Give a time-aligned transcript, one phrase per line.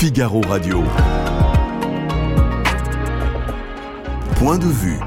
[0.00, 0.78] Figaro Radio.
[4.36, 5.00] Point de vue.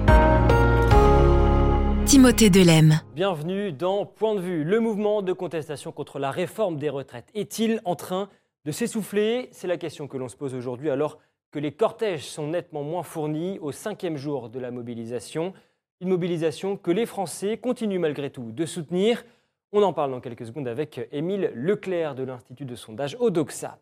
[2.06, 3.00] Timothée Delem.
[3.16, 4.66] Bienvenue dans Point de vue.
[4.66, 8.28] Le mouvement de contestation contre la réforme des retraites est-il en train
[8.66, 9.48] de s'essouffler?
[9.54, 11.20] C'est la question que l'on se pose aujourd'hui alors
[11.52, 15.54] que les cortèges sont nettement moins fournis au cinquième jour de la mobilisation.
[16.02, 19.24] Une mobilisation que les Français continuent malgré tout de soutenir.
[19.72, 23.80] On en parle dans quelques secondes avec Émile Leclerc de l'Institut de sondage Odoxa.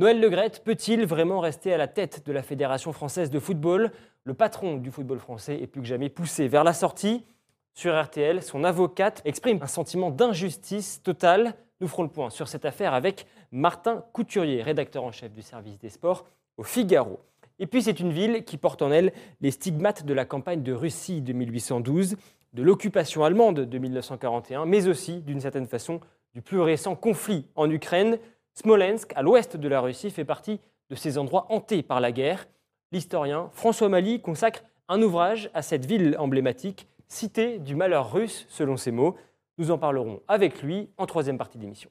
[0.00, 3.92] Noël Legrette peut-il vraiment rester à la tête de la Fédération française de football?
[4.24, 7.26] Le patron du football français est plus que jamais poussé vers la sortie.
[7.74, 11.52] Sur RTL, son avocate exprime un sentiment d'injustice totale.
[11.82, 15.78] Nous ferons le point sur cette affaire avec Martin Couturier, rédacteur en chef du service
[15.78, 16.24] des sports
[16.56, 17.20] au Figaro.
[17.58, 19.12] Et puis c'est une ville qui porte en elle
[19.42, 22.16] les stigmates de la campagne de Russie de 1812,
[22.54, 26.00] de l'occupation allemande de 1941, mais aussi, d'une certaine façon,
[26.32, 28.18] du plus récent conflit en Ukraine
[28.54, 32.46] Smolensk, à l'ouest de la Russie, fait partie de ces endroits hantés par la guerre.
[32.92, 38.76] L'historien François Mali consacre un ouvrage à cette ville emblématique, cité du malheur russe, selon
[38.76, 39.16] ses mots.
[39.58, 41.90] Nous en parlerons avec lui en troisième partie d'émission.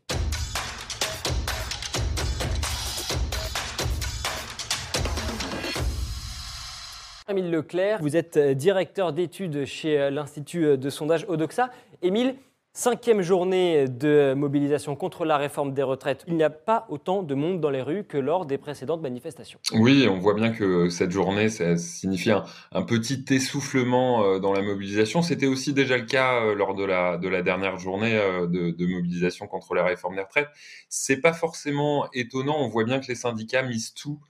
[7.30, 11.70] Émile Leclerc, vous êtes directeur d'études chez l'Institut de sondage Odoxa.
[12.02, 12.36] Émile,
[12.80, 16.24] Cinquième journée de mobilisation contre la réforme des retraites.
[16.30, 19.60] Il n'y a pas autant de monde dans les rues que lors des précédentes manifestations.
[19.74, 24.62] Oui, on voit bien que cette journée, ça signifie un, petit essoufflement euh, dans la
[24.62, 25.22] mobilisation.
[25.22, 28.86] C'était aussi déjà le cas euh, lors de la, de la dernière journée euh, de,
[28.86, 30.48] mobilisation contre la réforme des retraites.
[30.88, 32.56] C'est pas forcément étonnant.
[32.60, 34.22] On voit bien que les syndicats misent tout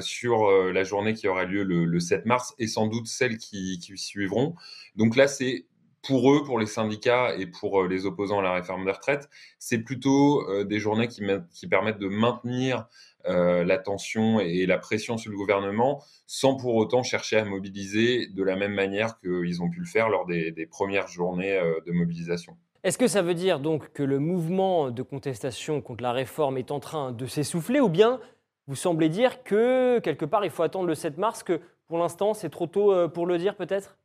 [0.00, 3.98] sur la journée qui aura lieu le, 7 mars et sans doute celles qui, qui
[3.98, 4.54] suivront.
[4.94, 5.66] Donc là, c'est
[6.06, 9.28] pour eux, pour les syndicats et pour euh, les opposants à la réforme des retraites,
[9.58, 11.22] c'est plutôt euh, des journées qui,
[11.68, 12.86] permettent de maintenir
[13.26, 18.28] euh, la tension et la pression sur le gouvernement sans pour autant chercher à mobiliser
[18.28, 22.56] de la même manière qu'ils ont pu le faire lors des, premières journées de mobilisation.
[22.84, 26.70] Est-ce que ça veut dire donc que le mouvement de contestation contre la réforme est
[26.70, 28.20] en train de s'essouffler ou bien
[28.66, 32.34] vous semblez dire que quelque part il faut attendre le 7 mars, que pour l'instant
[32.34, 33.96] c'est trop tôt pour le dire peut-être?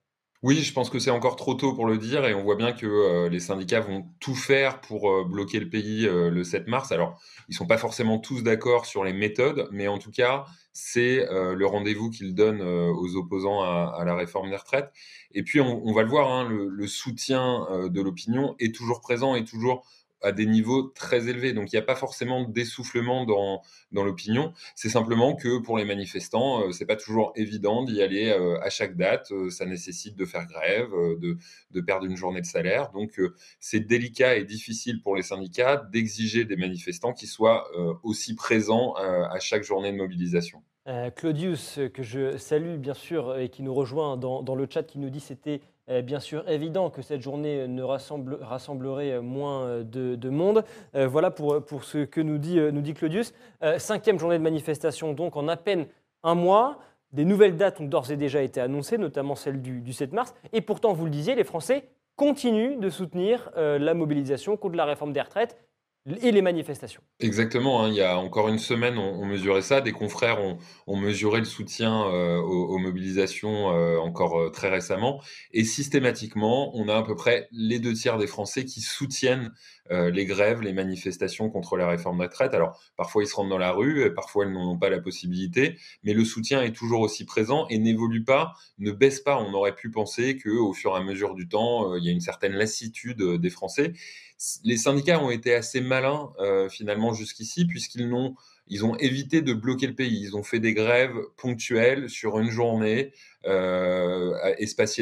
[0.43, 2.71] Oui, je pense que c'est encore trop tôt pour le dire et on voit bien
[2.71, 6.67] que euh, les syndicats vont tout faire pour euh, bloquer le pays euh, le 7
[6.67, 6.91] mars.
[6.91, 11.27] Alors, ils sont pas forcément tous d'accord sur les méthodes, mais en tout cas, c'est
[11.29, 14.89] le rendez-vous qu'ils donnent aux opposants à, la réforme des retraites.
[15.33, 19.43] Et puis, on, va le voir, hein, le, soutien de l'opinion est toujours présent et
[19.43, 19.85] toujours
[20.21, 21.53] à des niveaux très élevés.
[21.53, 23.61] Donc il n'y a pas forcément d'essoufflement dans,
[23.91, 24.53] dans l'opinion.
[24.75, 28.69] C'est simplement que pour les manifestants, euh, c'est pas toujours évident d'y aller euh, à
[28.69, 29.31] chaque date.
[29.31, 31.37] Euh, ça nécessite de faire grève, de,
[31.71, 32.91] de perdre une journée de salaire.
[32.91, 33.19] Donc
[33.59, 37.69] c'est délicat et difficile pour les syndicats d'exiger des manifestants qui soient
[38.03, 40.63] aussi présents à chaque journée de mobilisation.
[41.15, 45.09] Claudius, que je salue bien sûr et qui nous rejoint dans, le chat, qui nous
[45.09, 45.61] dit c'était
[46.03, 50.63] bien sûr évident que cette journée ne rassemble, rassemblerait moins de, monde.
[50.95, 53.33] Euh, voilà pour, pour, ce que nous dit, nous dit Claudius.
[53.63, 55.85] Euh, cinquième journée de manifestation, donc en à peine
[56.23, 56.79] un mois.
[57.11, 60.33] Des nouvelles dates ont d'ores et déjà été annoncées, notamment celle du, 7 mars.
[60.53, 64.85] Et pourtant, vous le disiez, les Français continuent de soutenir euh, la mobilisation contre la
[64.85, 65.57] réforme des retraites
[66.21, 67.03] et les manifestations.
[67.19, 67.89] Exactement, hein.
[67.89, 72.07] il y a encore une semaine, on, mesurait ça, des confrères ont, mesuré le soutien
[72.07, 77.47] euh, aux, mobilisations euh, encore euh, très récemment, et systématiquement, on a à peu près
[77.51, 79.51] les deux tiers des Français qui soutiennent
[79.89, 82.53] les grèves, les manifestations contre la réforme de retraite.
[82.53, 85.77] Alors, parfois ils se rendent dans la rue, et parfois ils n'ont pas la possibilité,
[86.03, 89.37] mais le soutien est toujours aussi présent et n'évolue pas, ne baisse pas.
[89.37, 92.21] On aurait pu penser qu'au fur et à mesure du temps, il y a une
[92.21, 93.91] certaine lassitude des Français
[94.63, 98.35] les syndicats ont été assez malins euh, finalement jusqu'ici puisqu'ils n'ont
[98.85, 100.21] ont évité de bloquer le pays.
[100.21, 103.11] Ils ont fait des grèves ponctuelles sur une journée,
[103.45, 104.31] euh,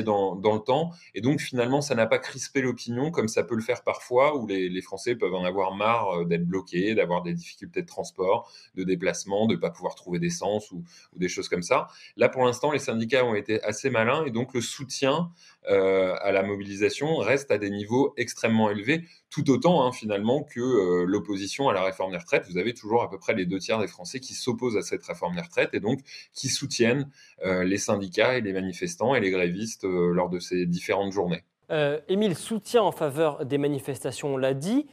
[0.03, 0.91] dans, le temps.
[1.15, 4.47] Et donc, finalement, ça n'a pas crispé l'opinion comme ça peut le faire parfois, où
[4.47, 8.83] les, Français peuvent en avoir marre euh, d'être bloqués, d'avoir des difficultés de transport, de
[8.83, 11.87] déplacement, de ne pas pouvoir trouver d'essence ou, ou, des choses comme ça.
[12.15, 15.31] Là, pour l'instant, les syndicats ont été assez malins et donc le soutien
[15.67, 20.59] euh, à la mobilisation reste à des niveaux extrêmement élevés, tout autant hein, finalement que
[20.59, 22.45] euh, l'opposition à la réforme des retraites.
[22.49, 25.03] Vous avez toujours à peu près les deux tiers des Français qui s'opposent à cette
[25.03, 25.99] réforme des retraites et donc
[26.33, 27.09] qui soutiennent
[27.43, 31.43] les syndicats et les manifestants et les grévistes lors de ces différentes journées.
[32.07, 34.87] Émile, soutien en faveur des manifestations, on l'a dit.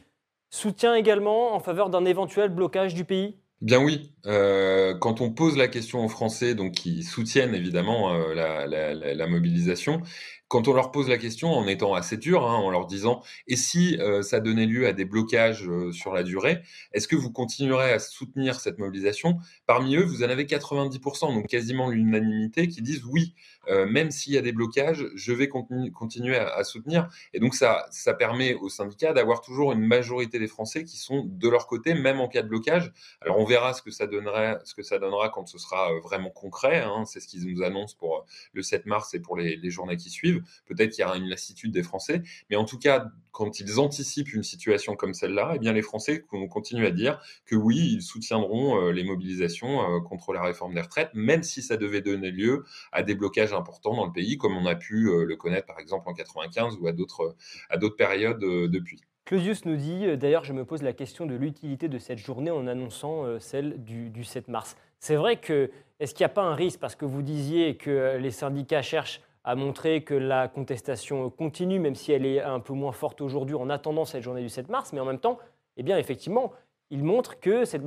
[0.49, 3.37] Soutien également en faveur d'un éventuel blocage du pays?
[3.61, 8.35] Bien oui, euh, quand on pose la question aux Français, donc qui soutiennent évidemment euh,
[8.35, 10.01] la, mobilisation,
[10.47, 13.55] quand on leur pose la question en étant assez dur, hein, en leur disant et
[13.55, 16.61] si euh, ça donnait lieu à des blocages euh, sur la durée,
[16.93, 19.39] est-ce que vous continuerez à soutenir cette mobilisation?
[19.65, 23.33] Parmi eux, vous en avez 90%, donc quasiment l'unanimité, qui disent oui,
[23.67, 27.09] euh, même s'il y a des blocages, je vais continuer à, soutenir.
[27.33, 31.25] Et donc ça, ça permet aux syndicats d'avoir toujours une majorité des Français qui sont
[31.25, 32.93] de leur côté, même en cas de blocage.
[33.21, 36.29] Alors on verra ce que ça donnerait, ce que ça donnera quand ce sera vraiment
[36.29, 36.81] concret.
[36.81, 37.03] Hein.
[37.05, 40.36] C'est ce qu'ils nous annoncent pour le 7 mars et pour les journées qui suivent.
[40.65, 44.33] Peut-être qu'il y aura une lassitude des Français, mais en tout cas, quand ils anticipent
[44.33, 48.01] une situation comme celle-là, eh bien les Français vont continuer à dire que oui, ils
[48.01, 52.31] soutiendront euh, les mobilisations euh, contre la réforme des retraites, même si ça devait donner
[52.31, 55.67] lieu à des blocages importants dans le pays, comme on a pu euh, le connaître
[55.67, 57.35] par exemple en 95 ou à d'autres
[57.69, 59.01] à d'autres périodes depuis.
[59.25, 62.65] Claudius nous dit, d'ailleurs, je me pose la question de l'utilité de cette journée en
[62.65, 64.77] annonçant celle du, du 7 mars.
[64.99, 65.69] C'est vrai que,
[65.99, 69.21] est-ce qu'il n'y a pas un risque, parce que vous disiez que les syndicats cherchent
[69.47, 73.55] a montré que la contestation continue, même si elle est un peu moins forte aujourd'hui
[73.55, 75.39] en attendant cette journée du 7 mars, mais en même temps,
[75.77, 76.51] eh bien, effectivement,
[76.89, 77.81] il montre que cette,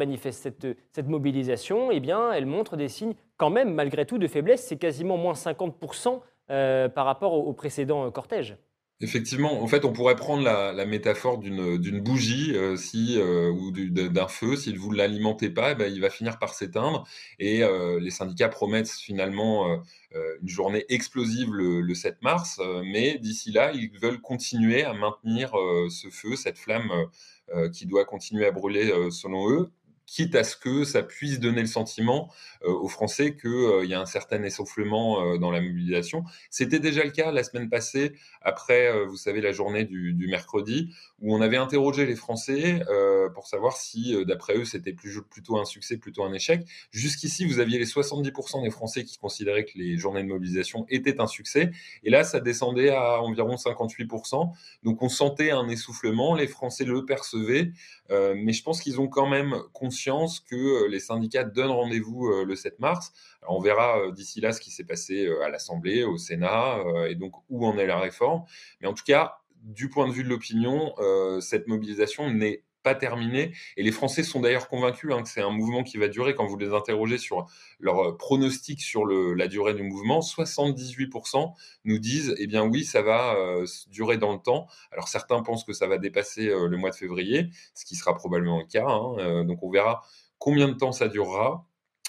[1.06, 2.00] mobilisation, eh
[2.34, 4.66] elle montre des signes quand même, malgré tout, de faiblesse.
[4.66, 6.20] C'est quasiment moins 50%
[6.50, 8.56] euh, par rapport au, précédent euh, cortège.
[9.02, 14.56] Effectivement, en fait, on pourrait prendre la, métaphore d'une bougie euh, si, ou d'un feu.
[14.56, 17.06] Si vous ne l'alimentez pas, eh ben, il va finir par s'éteindre.
[17.38, 17.62] Et
[18.00, 19.81] les syndicats promettent finalement
[20.17, 24.93] euh, une journée explosive le, 7 mars, euh, mais d'ici là, ils veulent continuer à
[24.93, 26.91] maintenir euh, ce feu, cette flamme
[27.73, 29.73] qui doit continuer à brûler selon eux,
[30.10, 32.32] quitte à ce que ça puisse donner le sentiment
[32.64, 36.24] euh, aux Français qu'il euh, y a un certain essoufflement euh, dans la mobilisation.
[36.50, 41.34] C'était déjà le cas la semaine passée, après, vous savez, la journée du, mercredi, où
[41.34, 42.82] on avait interrogé les Français
[43.34, 46.67] pour savoir si, d'après eux, c'était plutôt un succès, plutôt un échec.
[46.90, 51.20] Jusqu'ici, vous aviez les 70% des Français qui considéraient que les journées de mobilisation étaient
[51.20, 51.70] un succès,
[52.02, 54.52] et là, ça descendait à environ 58%.
[54.82, 57.72] Donc, on sentait un essoufflement, les Français le percevaient,
[58.08, 62.44] mais je pense qu'ils ont quand même conscience que euh, les syndicats donnent rendez-vous euh,
[62.44, 63.12] le 7 mars.
[63.49, 66.78] on verra euh, d'ici là ce qui s'est passé à l'Assemblée, au Sénat,
[67.08, 68.44] et donc où en est la réforme.
[68.81, 70.94] Mais en tout cas, du point de vue de l'opinion,
[71.40, 73.53] cette mobilisation n'est pas terminée.
[73.77, 76.35] Et les Français sont d'ailleurs convaincus hein, que c'est un mouvement qui va durer.
[76.35, 77.47] Quand vous les interrogez sur
[77.79, 81.53] leur pronostic sur la durée du mouvement, 78%
[81.85, 83.37] nous disent, eh bien oui, ça va
[83.88, 84.67] durer dans le temps.
[84.93, 88.59] Alors certains pensent que ça va dépasser le mois de février, ce qui sera probablement
[88.59, 88.87] le cas.
[88.87, 89.44] Hein.
[89.44, 90.03] donc on verra
[90.38, 91.67] combien de temps ça durera.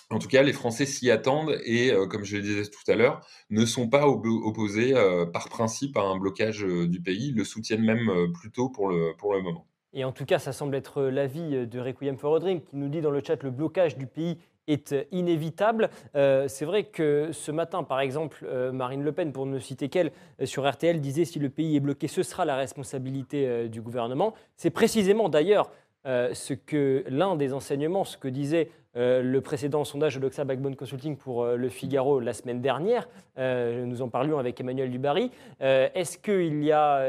[0.10, 3.26] En tout cas, les Français s'y attendent et, comme je le disais tout à l'heure,
[3.50, 4.94] ne sont pas opposés
[5.32, 7.30] par principe à un blocage du pays.
[7.30, 9.71] Ils le soutiennent même plutôt pour le moment.
[9.94, 12.88] Et en tout cas, ça semble être l'avis de Requiem for a Dream qui nous
[12.88, 15.90] dit dans le chat le blocage du pays est inévitable.
[16.16, 19.90] Euh, c'est vrai que ce matin, par exemple, euh, Marine Le Pen, pour ne citer
[19.90, 23.82] qu'elle, euh, sur RTL, disait si le pays est bloqué, ce sera la responsabilité du
[23.82, 24.34] gouvernement.
[24.56, 25.72] C'est précisément d'ailleurs
[26.06, 30.76] ce que l'un des enseignements, ce que disait euh, le précédent sondage de l'Oxa Backbone
[30.76, 33.08] Consulting pour euh, Le Figaro la semaine dernière.
[33.38, 35.32] Euh, nous en parlions avec Emmanuel Dubarry.
[35.62, 36.52] est-ce que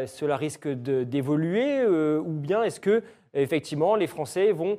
[0.07, 3.03] cela risque d'évoluer ou bien est-ce que
[3.35, 4.79] effectivement les Français vont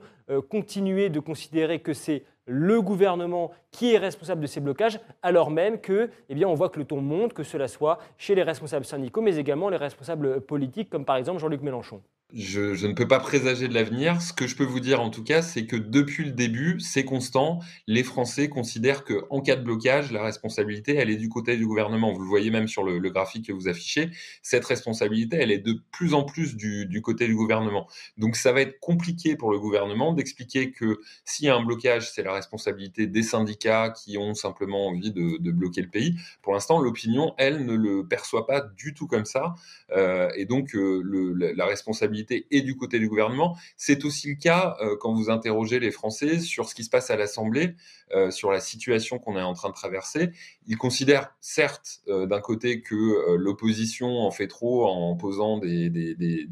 [0.50, 5.80] continuer de considérer que c'est le gouvernement qui est responsable de ces blocages, alors même
[5.80, 8.86] que, eh bien, on voit que le ton monte, que cela soit chez les responsables
[8.86, 12.02] syndicaux, mais également les responsables politiques, comme par exemple Jean-Luc Mélenchon?
[12.34, 14.20] Je, ne peux pas présager de l'avenir.
[14.22, 17.06] Ce que je peux vous dire en tout cas, c'est que depuis le début, c'est
[17.06, 17.60] constant.
[17.86, 21.68] Les Français considèrent que en cas de blocage, la responsabilité, elle est du côté du
[21.68, 22.12] gouvernement.
[22.12, 24.10] Vous le voyez même sur le, graphique que vous affichez.
[24.42, 27.88] Cette responsabilité, elle est de plus en plus du, côté du gouvernement.
[28.18, 32.12] Donc ça va être compliqué pour le gouvernement d'expliquer que s'il y a un blocage,
[32.12, 36.16] c'est la responsabilité des syndicats qui ont simplement envie de, bloquer le pays.
[36.42, 39.54] Pour l'instant, l'opinion, elle, ne le perçoit pas du tout comme ça.
[39.92, 43.58] Euh, et donc euh, la responsabilité et du côté du gouvernement.
[43.77, 47.10] C'est aussi le cas euh, quand vous interrogez les Français sur ce qui se passe
[47.10, 47.75] à l'Assemblée,
[48.13, 50.32] euh, sur la situation qu'on est en train de traverser.
[50.68, 55.89] Ils considèrent certes euh, d'un côté que l'opposition en fait trop en posant des,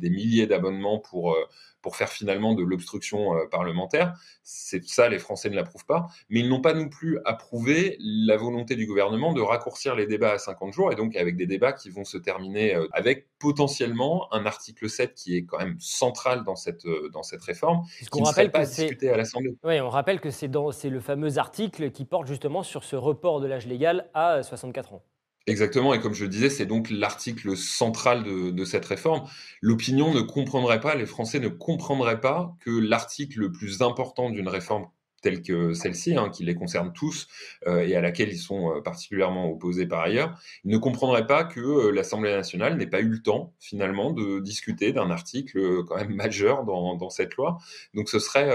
[0.01, 1.37] milliers d'abonnements pour
[1.81, 4.13] pour faire finalement de l'obstruction parlementaire.
[4.43, 6.07] C'est ça, les Français ne l'approuvent pas.
[6.29, 10.33] Mais ils n'ont pas non plus approuvé la volonté du gouvernement de raccourcir les débats
[10.33, 14.45] à 50 jours, et donc avec des débats qui vont se terminer avec potentiellement un
[14.45, 18.25] article 7 qui est quand même central dans cette, euh, dans cette réforme, qui ne
[18.25, 19.55] serait pas discuté à l'Assemblée.
[19.63, 23.47] Oui, on rappelle que c'est le fameux article qui porte justement sur ce report de
[23.47, 25.03] l'âge légal à 64 ans.
[25.47, 29.23] Exactement, et comme je le disais, c'est donc l'article central de, cette réforme.
[29.59, 34.47] L'opinion ne comprendrait pas, les Français ne comprendraient pas que l'article le plus important d'une
[34.47, 34.87] réforme
[35.21, 37.27] telle que celle-ci, hein, qui les concerne tous
[37.67, 42.31] et à laquelle ils sont particulièrement opposés par ailleurs, ils ne comprendraient pas que l'Assemblée
[42.31, 46.95] nationale n'ait pas eu le temps finalement de discuter d'un article quand même majeur dans,
[46.95, 47.57] dans, cette loi.
[47.93, 48.49] Donc ce serait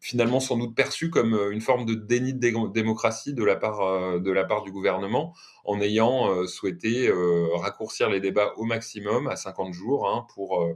[0.00, 3.80] finalement sans doute perçu comme euh, une forme de déni de démocratie de la part,
[3.80, 7.10] euh, de la part du gouvernement, en ayant euh, souhaité
[7.54, 10.66] raccourcir les débats au maximum à 50 jours hein, pour,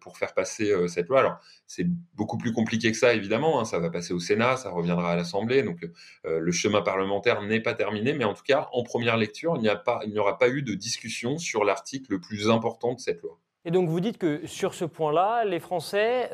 [0.00, 1.20] pour faire passer cette loi.
[1.20, 3.60] Alors, c'est beaucoup plus compliqué que ça, évidemment.
[3.60, 3.64] Hein.
[3.64, 5.62] ça va passer au Sénat, ça reviendra à l'Assemblée.
[5.62, 5.86] Donc,
[6.24, 8.14] le chemin parlementaire n'est pas terminé.
[8.14, 11.64] Mais en tout cas, en première lecture, il n'y aura pas eu de discussion sur
[11.64, 13.38] l'article le plus important de cette loi.
[13.66, 16.30] Et donc, vous dites que sur ce point-là, les Français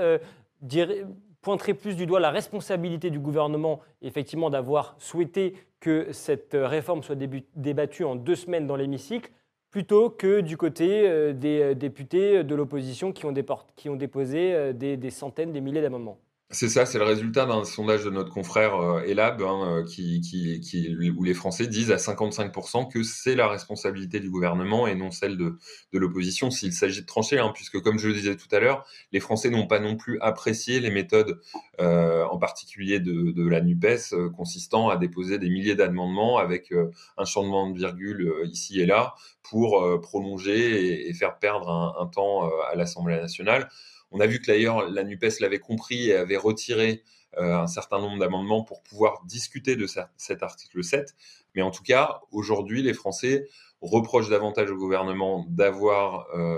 [1.41, 7.17] pointerait plus du doigt la responsabilité du gouvernement, effectivement, d'avoir souhaité que cette réforme soit
[7.55, 9.31] débattue en deux semaines dans l'hémicycle,
[9.71, 15.11] plutôt que du côté euh, des euh, députés de l'opposition qui, ont déposé euh, des
[15.11, 16.19] centaines, des milliers d'amendements.
[16.51, 21.23] C'est ça, c'est le résultat d'un sondage de notre confrère euh, Elab, hein, euh, où
[21.23, 25.59] les Français disent à 55% que c'est la responsabilité du gouvernement et non celle de,
[25.93, 29.21] l'opposition s'il s'agit de trancher, hein, puisque comme je le disais tout à l'heure, les
[29.21, 31.39] Français n'ont pas non plus apprécié les méthodes,
[31.83, 36.73] euh, en particulier de, la NUPES, consistant à déposer des milliers d'amendements avec
[37.19, 42.75] un changement de virgule ici et là pour prolonger et, faire perdre un temps à
[42.75, 43.69] l'Assemblée nationale.
[44.11, 47.03] On a vu que d'ailleurs la NUPES l'avait compris et avait retiré
[47.37, 49.87] euh, un certain nombre d'amendements pour pouvoir discuter de
[50.17, 51.15] cet article 7.
[51.55, 53.47] Mais en tout cas, aujourd'hui, les Français
[53.83, 56.57] reprochent davantage au gouvernement d'avoir euh,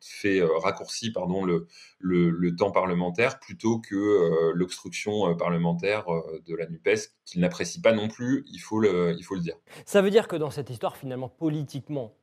[0.00, 1.66] fait euh, raccourci pardon, le,
[2.00, 6.06] le, temps parlementaire plutôt que l'obstruction parlementaire
[6.46, 9.56] de la NUPES, qu'ils n'apprécient pas non plus, il faut, le, il faut le dire.
[9.84, 12.16] Ça veut dire que dans cette histoire, finalement, politiquement,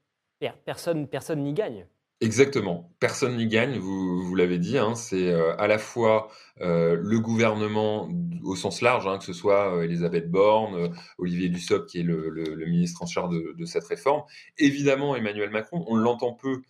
[0.65, 1.87] personne n'y personne gagne
[2.19, 2.91] Exactement.
[2.99, 4.79] Personne n'y gagne, vous, l'avez dit.
[4.79, 6.29] Hein, c'est euh, à la fois
[6.61, 8.09] euh, le gouvernement
[8.43, 12.55] au sens large, hein, que ce soit euh, Elisabeth Borne, Olivier Dussopt qui est le,
[12.65, 14.23] ministre en charge de, cette réforme,
[14.57, 15.85] évidemment Emmanuel Macron.
[15.87, 16.63] On l'entend peu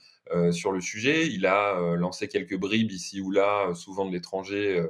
[0.52, 1.28] sur le sujet.
[1.28, 4.86] Il a lancé quelques bribes ici ou là, souvent de l'étranger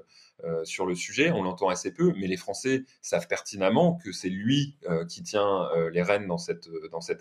[0.64, 4.76] sur le sujet, on l'entend assez peu, mais les Français savent pertinemment que c'est lui
[4.90, 6.68] euh, qui tient euh, les rênes dans cette,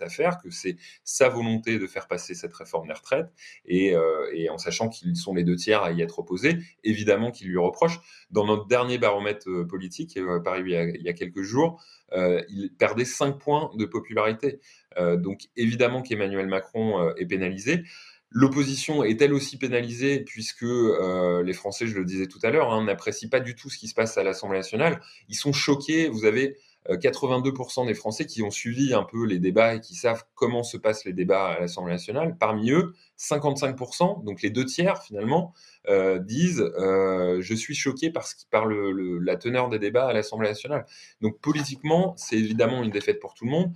[0.01, 3.31] affaire, que c'est sa volonté de faire passer cette réforme des retraites,
[3.65, 3.95] et,
[4.33, 7.57] et en sachant qu'ils sont les deux tiers à y être opposés, évidemment qu'ils lui
[7.57, 7.99] reprochent.
[8.29, 11.81] Dans notre dernier baromètre politique, paru il y, a, il y a quelques jours,
[12.13, 14.59] il perdait 5 points de popularité.
[14.97, 17.83] donc évidemment qu'Emmanuel Macron est pénalisé.
[18.29, 22.73] L'opposition est elle aussi pénalisée puisque euh, les Français, je le disais tout à l'heure,
[22.73, 24.99] hein, n'apprécient pas du tout ce qui se passe à l'Assemblée nationale.
[25.29, 26.09] Ils sont choqués.
[26.09, 26.57] Vous avez
[26.89, 30.63] 82% euh, des Français qui ont suivi un peu les débats et qui savent comment
[30.63, 32.35] se passent les débats à l'Assemblée nationale.
[32.37, 35.53] Parmi eux, 55%, donc les deux tiers finalement,
[35.87, 40.85] euh, disent je suis choqué par, par le, la teneur des débats à l'Assemblée nationale.
[41.21, 43.73] Donc politiquement, c'est évidemment une défaite pour tout le monde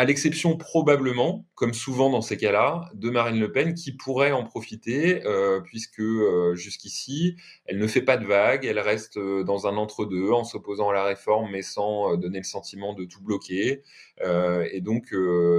[0.00, 4.44] à l'exception probablement, comme souvent dans ces cas-là, de Marine Le Pen qui pourrait en
[4.44, 9.66] profiter, euh, puisque euh, jusqu'ici, elle ne fait pas de vagues, elle reste euh, dans
[9.66, 13.82] un entre-deux en s'opposant à la réforme, mais sans donner le sentiment de tout bloquer.
[14.72, 15.14] et donc,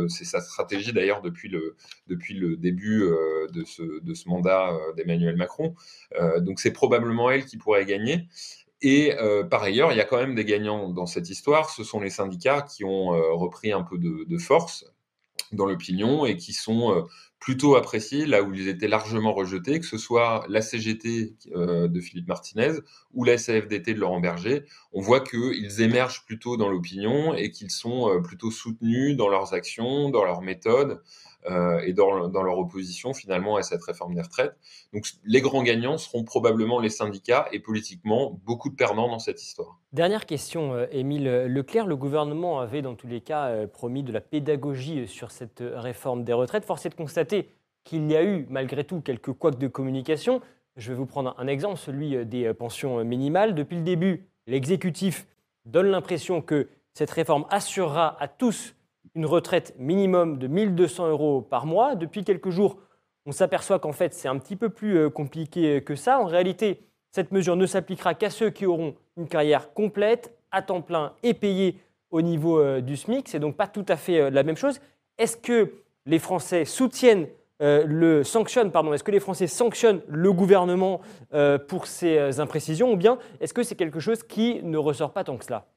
[0.08, 1.76] c'est sa stratégie d'ailleurs depuis le,
[2.08, 3.02] depuis le début
[3.54, 5.76] de, ce, de ce mandat d'Emmanuel Macron.
[6.40, 8.28] donc, c'est probablement elle qui pourrait gagner.
[8.82, 11.70] Et euh, par ailleurs, il y a quand même des gagnants dans cette histoire.
[11.70, 14.86] Ce sont les syndicats qui ont euh, repris un peu de, force
[15.52, 17.04] dans l'opinion et qui sont euh,
[17.42, 22.00] plutôt appréciés là où ils étaient largement rejetés, que ce soit la CGT euh, de
[22.00, 22.74] Philippe Martinez
[23.16, 24.64] ou la CFDT de Laurent Berger.
[24.94, 29.56] On voit qu'ils émergent plutôt dans l'opinion et qu'ils sont euh, plutôt soutenus dans leurs
[29.56, 31.02] actions, dans leurs méthodes.
[31.50, 34.56] Euh, et dans, dans, leur opposition finalement à cette réforme des retraites.
[34.94, 39.42] Donc les grands gagnants seront probablement les syndicats et politiquement beaucoup de perdants dans cette
[39.42, 39.80] histoire.
[39.92, 41.88] Dernière question, Émile Leclerc.
[41.88, 46.34] Le gouvernement avait dans tous les cas promis de la pédagogie sur cette réforme des
[46.34, 46.64] retraites.
[46.64, 47.31] Force est de constater
[47.84, 50.42] qu'il y a eu malgré tout quelques couacs de communication.
[50.78, 53.56] Je vais vous prendre un exemple, celui des pensions minimales.
[53.56, 55.28] Depuis le début, l'exécutif
[55.66, 58.76] donne l'impression que cette réforme assurera à tous
[59.16, 61.96] une retraite minimum de 1200 euros par mois.
[61.96, 62.78] Depuis quelques jours,
[63.26, 66.20] on s'aperçoit qu'en fait, c'est un petit peu plus euh, compliqué que ça.
[66.20, 70.82] En réalité, cette mesure ne s'appliquera qu'à ceux qui auront une carrière complète, à temps
[70.82, 71.78] plein et payée
[72.10, 73.28] au niveau euh, du SMIC.
[73.28, 74.80] C'est donc pas tout à fait euh, la même chose.
[75.18, 75.74] Est-ce que
[76.06, 77.28] les Français soutiennent
[77.60, 81.02] le sanctionnent, pardon, est-ce que les Français sanctionnent le gouvernement
[81.68, 85.38] pour ces imprécisions ou bien est-ce que c'est quelque chose qui ne ressort pas tant
[85.38, 85.68] que cela?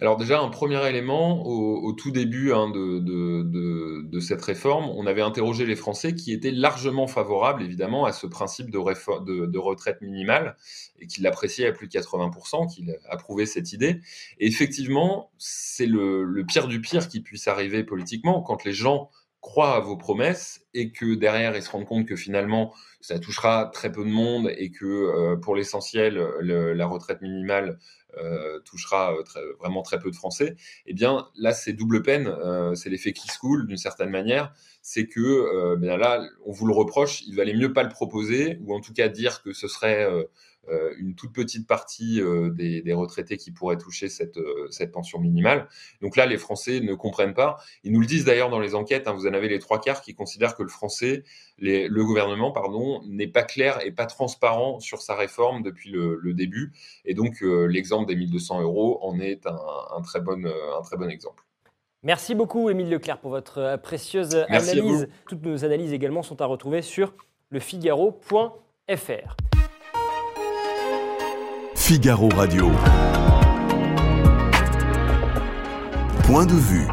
[0.00, 5.66] Alors déjà, un premier élément, au, tout début hein, de, cette réforme, on avait interrogé
[5.66, 10.56] les Français qui étaient largement favorables, évidemment, à ce principe de, retraite minimale
[11.00, 14.00] et qui l'appréciaient à plus de 80%, qui approuvaient cette idée.
[14.38, 19.74] Et effectivement, c'est le, pire du pire qui puisse arriver politiquement quand les gens croient
[19.74, 23.92] à vos promesses et que derrière ils se rendent compte que finalement ça touchera très
[23.92, 27.78] peu de monde et que euh, pour l'essentiel la retraite minimale
[28.64, 32.34] touchera euh, vraiment très peu de Français, eh bien là c'est double peine,
[32.74, 36.74] c'est l'effet qui se coule d'une certaine manière, c'est que bien là on vous le
[36.74, 40.04] reproche, il valait mieux pas le proposer ou en tout cas dire que ce serait
[40.04, 40.24] euh,
[40.98, 45.68] une toute petite partie euh, des, retraités qui pourraient toucher cette, euh, cette, pension minimale.
[46.00, 47.58] Donc là, les Français ne comprennent pas.
[47.84, 49.06] Ils nous le disent d'ailleurs dans les enquêtes.
[49.08, 51.24] Hein, vous en avez les trois quarts qui considèrent que le Français,
[51.58, 56.72] le gouvernement, pardon, n'est pas clair et pas transparent sur sa réforme depuis le, début.
[57.04, 61.44] Et donc l'exemple des 1200 euros en est un, très, bon, un très bon exemple.
[62.02, 65.08] Merci beaucoup, Émile Leclerc, pour votre précieuse analyse.
[65.26, 67.14] Toutes nos analyses également sont à retrouver sur
[67.50, 69.47] lefigaro.fr.
[71.88, 72.66] Figaro Radio.
[76.26, 76.86] Point de vue.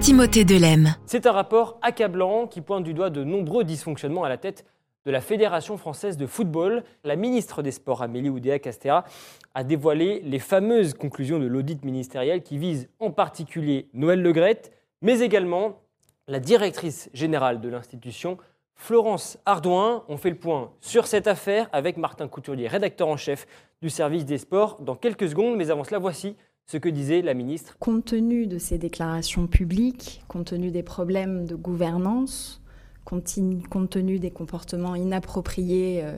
[0.00, 0.94] Timothée Delem.
[1.04, 4.64] C'est un rapport accablant qui pointe du doigt de nombreux dysfonctionnements à la tête
[5.04, 6.82] de la Fédération française de football.
[7.04, 9.04] La ministre des Sports, Amélie Oudéa-Castera,
[9.52, 15.20] a dévoilé les fameuses conclusions de l'audit ministériel qui visent en particulier Noël Legrette, mais
[15.20, 15.82] également
[16.26, 18.38] la directrice générale de l'institution,
[18.78, 23.46] Florence Ardouin, on fait le point sur cette affaire avec Martin Couturier, rédacteur en chef
[23.82, 25.56] du service des sports, dans quelques secondes.
[25.56, 27.76] Mais avant cela, voici ce que disait la ministre.
[27.80, 32.62] Compte tenu de ces déclarations publiques, compte tenu des problèmes de gouvernance,
[33.04, 36.16] compte tenu des comportements inappropriés euh,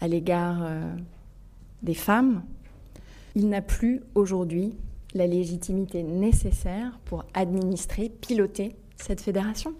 [0.00, 0.80] à l'égard euh,
[1.82, 2.44] des femmes,
[3.34, 4.76] il n'a plus aujourd'hui
[5.12, 9.74] la légitimité nécessaire pour administrer, piloter cette fédération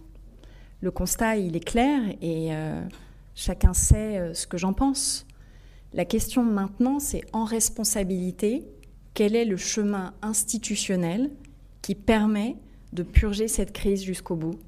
[0.80, 2.82] le constat, il est clair et euh,
[3.34, 5.26] chacun sait euh, ce que j'en pense.
[5.92, 8.64] La question maintenant, c'est en responsabilité,
[9.14, 11.30] quel est le chemin institutionnel
[11.82, 12.56] qui permet
[12.92, 14.58] de purger cette crise jusqu'au bout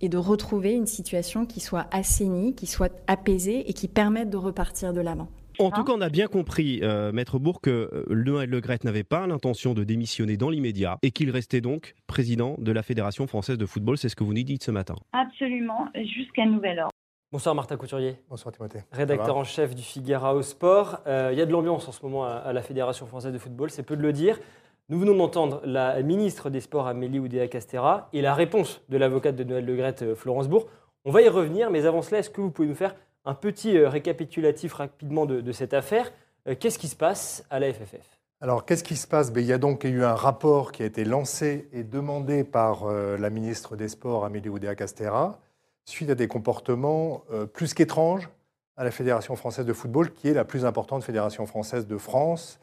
[0.00, 4.36] et de retrouver une situation qui soit assainie, qui soit apaisée et qui permette de
[4.36, 5.28] repartir de l'avant?
[5.62, 8.80] En tout cas, on a bien compris, euh, Maître Bourg, que euh, Noël Le Gret
[8.82, 13.28] n'avait pas l'intention de démissionner dans l'immédiat et qu'il restait donc président de la Fédération
[13.28, 13.96] française de football.
[13.96, 14.96] C'est ce que vous nous dites ce matin.
[15.12, 16.90] Absolument, jusqu'à nouvel ordre.
[17.30, 18.16] Bonsoir Martin Couturier.
[18.28, 18.80] Bonsoir Timothée.
[18.90, 21.00] Rédacteur en chef du Figaro Sport.
[21.06, 23.70] Euh, il y a de l'ambiance en ce moment à, la Fédération française de football,
[23.70, 24.40] c'est peu de le dire.
[24.88, 29.44] Nous venons d'entendre la ministre des Sports Amélie Oudéa-Castera et la réponse de l'avocate de
[29.44, 30.66] Noël Le Gret, Florence Bourg.
[31.04, 33.76] On va y revenir, mais avant cela, est-ce que vous pouvez nous faire un petit
[33.76, 36.12] euh, récapitulatif rapidement de, cette affaire.
[36.48, 39.30] Euh, qu'est-ce qui se passe à la FFF alors, qu'est-ce qui se passe?
[39.30, 42.86] Ben, Il y a donc eu un rapport qui a été lancé et demandé par
[42.86, 45.38] euh, la ministre des Sports, Amélie Oudéa-Castera,
[45.84, 48.28] suite à des comportements plus qu'étranges
[48.76, 52.58] à la Fédération française de football, qui est la plus importante fédération française de France,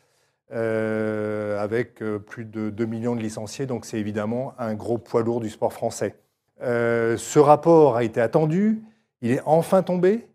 [0.52, 3.66] avec plus de 2 millions de licenciés.
[3.66, 6.16] Donc, c'est évidemment un gros poids lourd du sport français.
[6.60, 8.84] ce rapport a été attendu,
[9.22, 10.28] il est enfin tombé.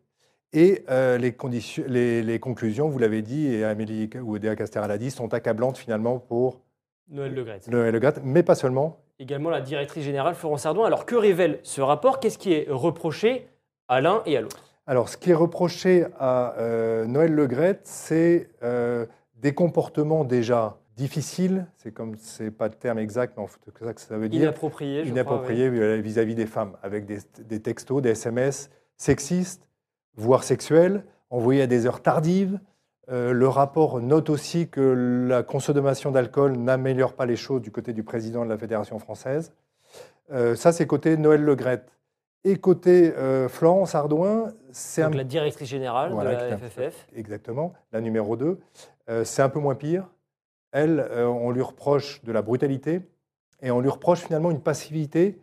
[0.55, 5.11] Et euh, les, conditions, les, conclusions, vous l'avez dit, et Amélie Oudéa Castéra l'a dit,
[5.11, 6.61] sont accablantes finalement pour
[7.09, 9.01] Noël Le Noël Le mais pas seulement.
[9.19, 10.87] Également la directrice générale Florence Ardouin.
[10.87, 12.21] Alors que révèle ce rapport?
[12.21, 13.49] Qu'est-ce qui est reproché
[13.88, 14.62] à l'un et à l'autre?
[14.87, 17.49] Alors ce qui est reproché à euh, Noël Le
[17.83, 23.85] c'est euh, des comportements déjà difficiles, c'est comme c'est pas le terme exact, mais c'est
[23.85, 24.43] ça que ça veut dire.
[24.43, 29.67] Inapproprié, Inapproprié vis-à-vis des femmes, avec des, des textos, des SMS sexistes,
[30.16, 32.59] voire sexuelle, envoyée à des heures tardives.
[33.11, 37.92] Euh, le rapport note aussi que la consommation d'alcool n'améliore pas les choses du côté
[37.92, 39.53] du président de la Fédération française.
[40.33, 41.90] Euh, ça, c'est côté Noël Legrette.
[42.44, 45.11] Et côté euh, Florence Ardouin, c'est un...
[45.11, 47.07] la directrice générale de la FFF.
[47.14, 48.59] Exactement, la numéro 2.
[49.24, 50.09] c'est un peu moins pire.
[50.72, 53.00] Elle, on lui reproche de la brutalité
[53.62, 55.38] et on lui reproche finalement une passivité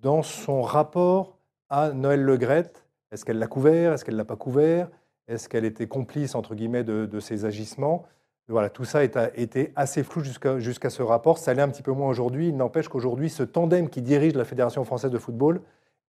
[0.00, 1.36] dans son rapport
[1.68, 3.92] à Noël Legrette est-ce qu'elle l'a couvert?
[3.92, 4.88] Est-ce qu'elle ne l'a pas couvert?
[5.26, 8.06] Est-ce qu'elle était complice, entre guillemets, de, de ses agissements?
[8.48, 9.02] Voilà, tout ça a
[9.34, 11.36] été assez flou jusqu'à ce rapport.
[11.36, 12.48] Ça l'est un petit peu moins aujourd'hui.
[12.48, 15.60] Il n'empêche qu'aujourd'hui, ce tandem qui dirige la Fédération française de football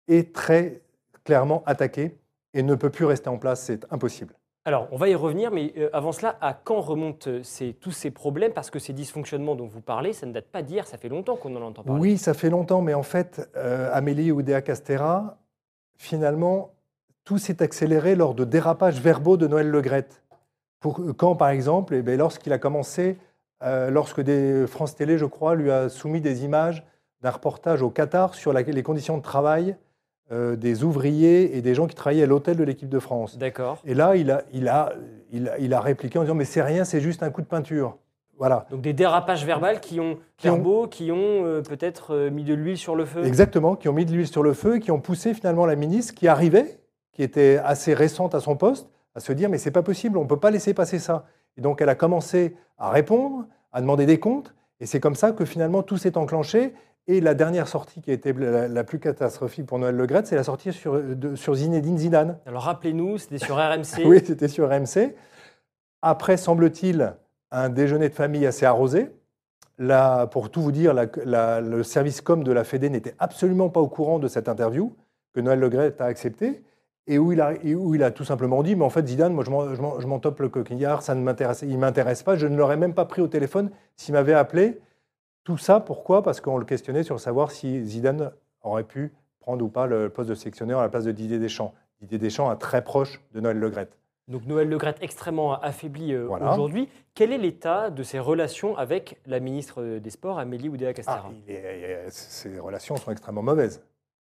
[0.07, 0.81] est très
[1.25, 2.17] clairement attaqué
[2.53, 3.61] et ne peut plus rester en place.
[3.63, 4.35] C'est impossible.
[4.63, 8.11] Alors, on va y revenir, mais euh, avant cela, à quand remontent euh, tous ces
[8.11, 8.53] problèmes?
[8.53, 11.35] Parce que ces dysfonctionnements dont vous parlez, ça ne date pas d'hier, ça fait longtemps
[11.35, 11.99] qu'on en entend parler.
[11.99, 15.37] Oui, ça fait longtemps, mais en fait, euh, Amélie Oudéa Castera,
[15.97, 16.73] finalement,
[17.29, 20.23] tout s'est accéléré lors de dérapages verbaux de Noël Legrette.
[20.79, 23.17] Pour, quand, par exemple, eh ben, lorsqu'il a commencé
[23.61, 26.83] euh, lorsque des, France Télé, je crois, lui a soumis des images
[27.21, 29.75] d'un reportage au Qatar sur la- les conditions de travail
[30.31, 33.37] euh, des ouvriers et des gens qui travaillaient à l'hôtel de l'équipe de France.
[33.37, 33.77] D'accord.
[33.85, 34.93] Et là, il a, il a,
[35.31, 37.47] il a, il a répliqué en disant Mais c'est rien, c'est juste un coup de
[37.47, 37.97] peinture.
[38.39, 38.65] Voilà.
[38.71, 42.43] Donc des dérapages verbaux qui ont, Qui ont- verbaux, qui ont euh, peut-être euh, mis
[42.43, 43.23] de l'huile sur le feu.
[43.23, 45.75] Exactement, qui ont mis de l'huile sur le feu et qui ont poussé finalement la
[45.75, 46.78] ministre qui arrivait,
[47.19, 50.23] qui était assez récente à son poste, à se dire mais c'est pas possible, on
[50.23, 51.25] ne peut pas laisser passer ça.
[51.57, 55.33] Et donc elle a commencé à répondre, à demander des comptes, et c'est comme ça
[55.33, 56.73] que finalement tout s'est enclenché.
[57.07, 60.27] Et la dernière sortie qui a été la, la plus catastrophique pour Noël Le Graët,
[60.27, 62.37] c'est la sortie sur, de- sur Zinedine Zidane.
[62.45, 64.05] Alors rappelez-nous, c'était sur RMC.
[64.05, 65.13] Oui, c'était sur RMC.
[66.01, 67.15] Après, semble-t-il,
[67.51, 69.09] un déjeuner de famille assez arrosé.
[69.77, 73.67] Là, pour tout vous dire, la- la- le service com de la Fédé n'était absolument
[73.69, 74.95] pas au courant de cette interview
[75.33, 76.63] que Noël Le Graët a acceptée
[77.09, 79.33] et où il a, et où il a tout simplement dit, mais en fait, Zidane,
[79.33, 82.77] moi, je m'en- tope le coquillard, ça ne m'intéresse, il m'intéresse pas, je ne l'aurais
[82.77, 84.79] même pas pris au téléphone s'il m'avait appelé.
[85.43, 86.21] Tout ça, pourquoi?
[86.23, 90.29] Parce qu'on le questionnait sur savoir si Zidane aurait pu prendre ou pas le poste
[90.29, 91.73] de sélectionneur à la place de Didier Deschamps.
[92.01, 93.97] Didier Deschamps, un très proche de Noël Le Graët.
[94.27, 96.53] Donc Noël Le Graët extrêmement affaibli euh, Voilà.
[96.53, 96.87] aujourd'hui.
[97.15, 101.53] Quel est l'état de ses relations avec la ministre des Sports, Amélie Oudéa-Castéra Ah, est-
[101.55, 103.81] est- ses relations sont extrêmement mauvaises.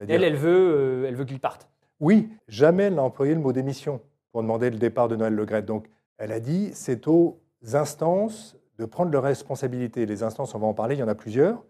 [0.07, 1.67] Elle, elle veut, euh, elle veut qu'il parte.
[2.01, 5.45] Oui, jamais elle n'a employé le mot démission pour demander le départ de Noël Le
[5.45, 5.65] Graët.
[5.65, 5.87] Donc,
[6.17, 7.39] elle a dit c'est aux
[7.73, 10.07] instances de prendre leurs responsabilités.
[10.07, 11.63] Les instances, on va en parler, il y en a plusieurs.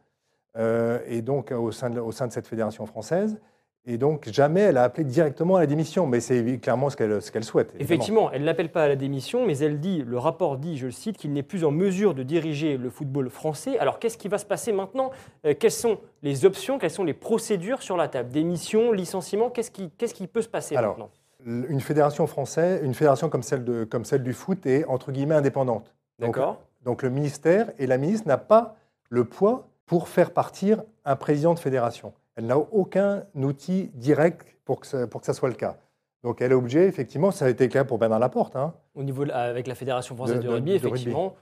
[0.58, 3.39] Euh, et donc, au sein de cette fédération française.
[3.86, 6.06] Et donc, jamais elle a appelé directement à la démission.
[6.06, 7.70] Mais c'est clairement ce qu'elle souhaite.
[7.70, 7.84] évidemment.
[7.84, 10.91] Effectivement, elle n'appelle pas à la démission, mais elle dit, le rapport dit, je le
[10.91, 13.80] cite, qu'il n'est plus en mesure de diriger le football français.
[13.80, 15.10] Alors qu'est-ce qui va se passer maintenant?
[15.46, 18.30] Euh, Quelles sont les options, quelles sont les procédures sur la table?
[18.30, 21.10] Démission, licenciement, qu'est-ce qui, qui peut se passer Alors, maintenant?
[21.44, 25.34] Une fédération française, une fédération comme celle, de, comme celle du foot est entre guillemets
[25.34, 25.96] indépendante.
[26.20, 28.76] Donc, D'accord Donc le ministère et la ministre n'a pas
[29.10, 32.13] le poids pour faire partir un président de fédération.
[32.36, 35.78] Elle n'a aucun outil direct pour que, ça, pour que ça soit le cas.
[36.24, 38.56] Donc elle est obligée, effectivement, ça a été le cas pour Bernard Laporte.
[38.56, 38.74] hein.
[38.96, 41.36] Au niveau de- avec la Fédération française de, De- de- rugby, effectivement,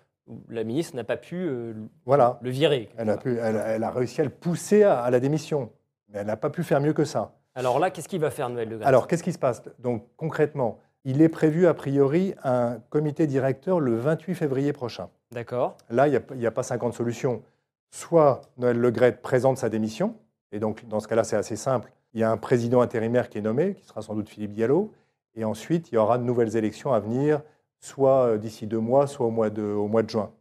[0.48, 1.74] la ministre n'a pas pu euh,
[2.06, 2.40] Voilà.
[2.42, 2.90] le virer.
[2.98, 5.70] Elle a, pu, elle, elle a réussi à le pousser à, à la démission.
[6.10, 7.34] Mais elle n'a pas pu faire mieux que ça.
[7.56, 9.62] Alors là, qu'est-ce qu'il va faire Noël Le Graët Alors qu'est-ce qui se passe?
[9.80, 15.10] Donc concrètement, il est prévu a priori un comité directeur le 28 février prochain.
[15.32, 15.76] D'accord.
[15.90, 17.42] Là, il n'y a, a pas 50 solutions.
[17.92, 20.16] Soit Noël Le Graët présente sa démission,
[20.52, 21.92] et donc dans ce cas-là, c'est assez simple.
[22.14, 24.92] Il y a un président intérimaire qui est nommé, qui sera sans doute Philippe Diallo,
[25.36, 27.42] et ensuite il y aura de nouvelles élections à venir,
[27.80, 30.32] soit euh, d'ici deux mois, soit au mois de, au mois de juin.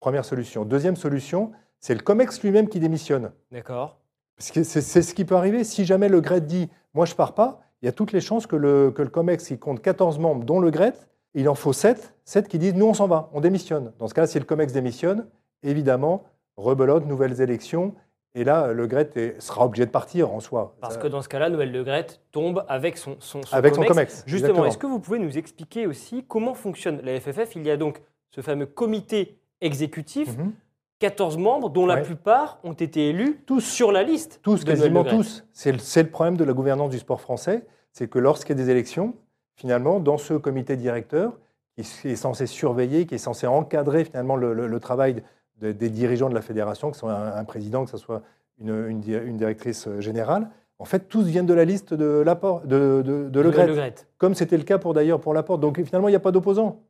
[0.00, 0.64] Première solution.
[0.64, 3.32] Deuxième solution, c'est le COMEX lui-même qui démissionne.
[3.50, 3.98] D'accord.
[4.36, 5.64] Parce que c'est c'est ce qui peut arriver.
[5.64, 8.46] Si jamais le GRET dit Moi, je pars pas, il y a toutes les chances
[8.46, 10.94] que le, que le COMEX, qui compte 14 membres, dont le GRET,
[11.34, 13.92] il en faut 7, 7 qui disent Nous, on s'en va, on démissionne.
[13.98, 15.26] Dans ce cas-là, si le COMEX démissionne,
[15.62, 16.24] évidemment,
[16.56, 17.94] rebelote, nouvelles élections.
[18.38, 20.76] Et là, le GRET sera obligé de partir en soi.
[20.82, 23.80] Parce que dans ce cas-là, Noël Le Graët tombe avec son, son, son Avec son
[23.80, 23.94] COMEX.
[23.94, 27.70] COMEX, Justement, est-ce que vous pouvez nous expliquer aussi comment fonctionne la FFF Il y
[27.70, 30.52] a donc ce fameux comité exécutif, Mhm.
[30.98, 32.02] 14 membres, dont la Ouais.
[32.02, 34.40] plupart ont été élus tous sur la liste.
[34.42, 35.44] Tous, de quasiment tous.
[35.52, 38.70] C'est le, problème de la gouvernance du sport français, c'est que lorsqu'il y a des
[38.70, 39.14] élections,
[39.54, 41.38] finalement, dans ce comité directeur,
[41.74, 45.22] qui est censé surveiller, qui est censé encadrer finalement le, le- le travail
[45.60, 48.22] de- des dirigeants de la fédération, que ce soit un, un président, que ce soit
[48.60, 52.66] une, une di- une directrice générale, en fait, tous viennent de la liste de, Laporte,
[52.66, 54.06] de, de, de Le Graët.
[54.18, 55.60] comme c'était le cas pour d'ailleurs pour Laporte.
[55.60, 56.80] Donc finalement, il n'y a pas d'opposant.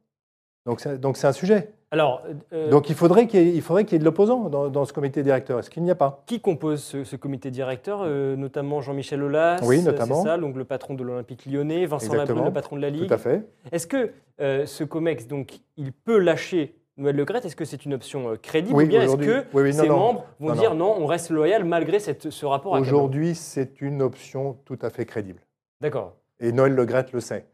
[0.64, 1.72] Donc c'est donc c'est un sujet.
[1.92, 4.48] Alors, euh, Donc il faudrait qu'il y ait, il faudrait qu'il y ait de l'opposant
[4.48, 5.61] dans, dans ce comité directeur.
[5.61, 6.24] Est-ce qu'il n'y a pas?
[6.26, 8.00] Qui compose ce, ce comité directeur?
[8.02, 10.16] Euh, Notamment Jean-Michel Aulas, Oui, euh, notamment.
[10.22, 13.07] c'est ça, donc le patron de l'Olympique lyonnais, Vincent Labrune, le patron de la Ligue.
[13.07, 13.46] Tout à fait.
[13.70, 17.85] Est-ce que euh, ce COMEX, donc, il peut lâcher Noël Le Graët Est-ce que c'est
[17.85, 19.96] une option euh, crédible Oui, ou bien est-ce que Oui, oui, non, ses non.
[19.98, 20.94] membres vont Non, dire non.
[20.98, 25.40] on reste loyal malgré cette- ce rapport Aujourd'hui, c'est une option tout à fait crédible.
[25.80, 26.14] D'accord.
[26.40, 27.46] Et Noël Le Graët le sait.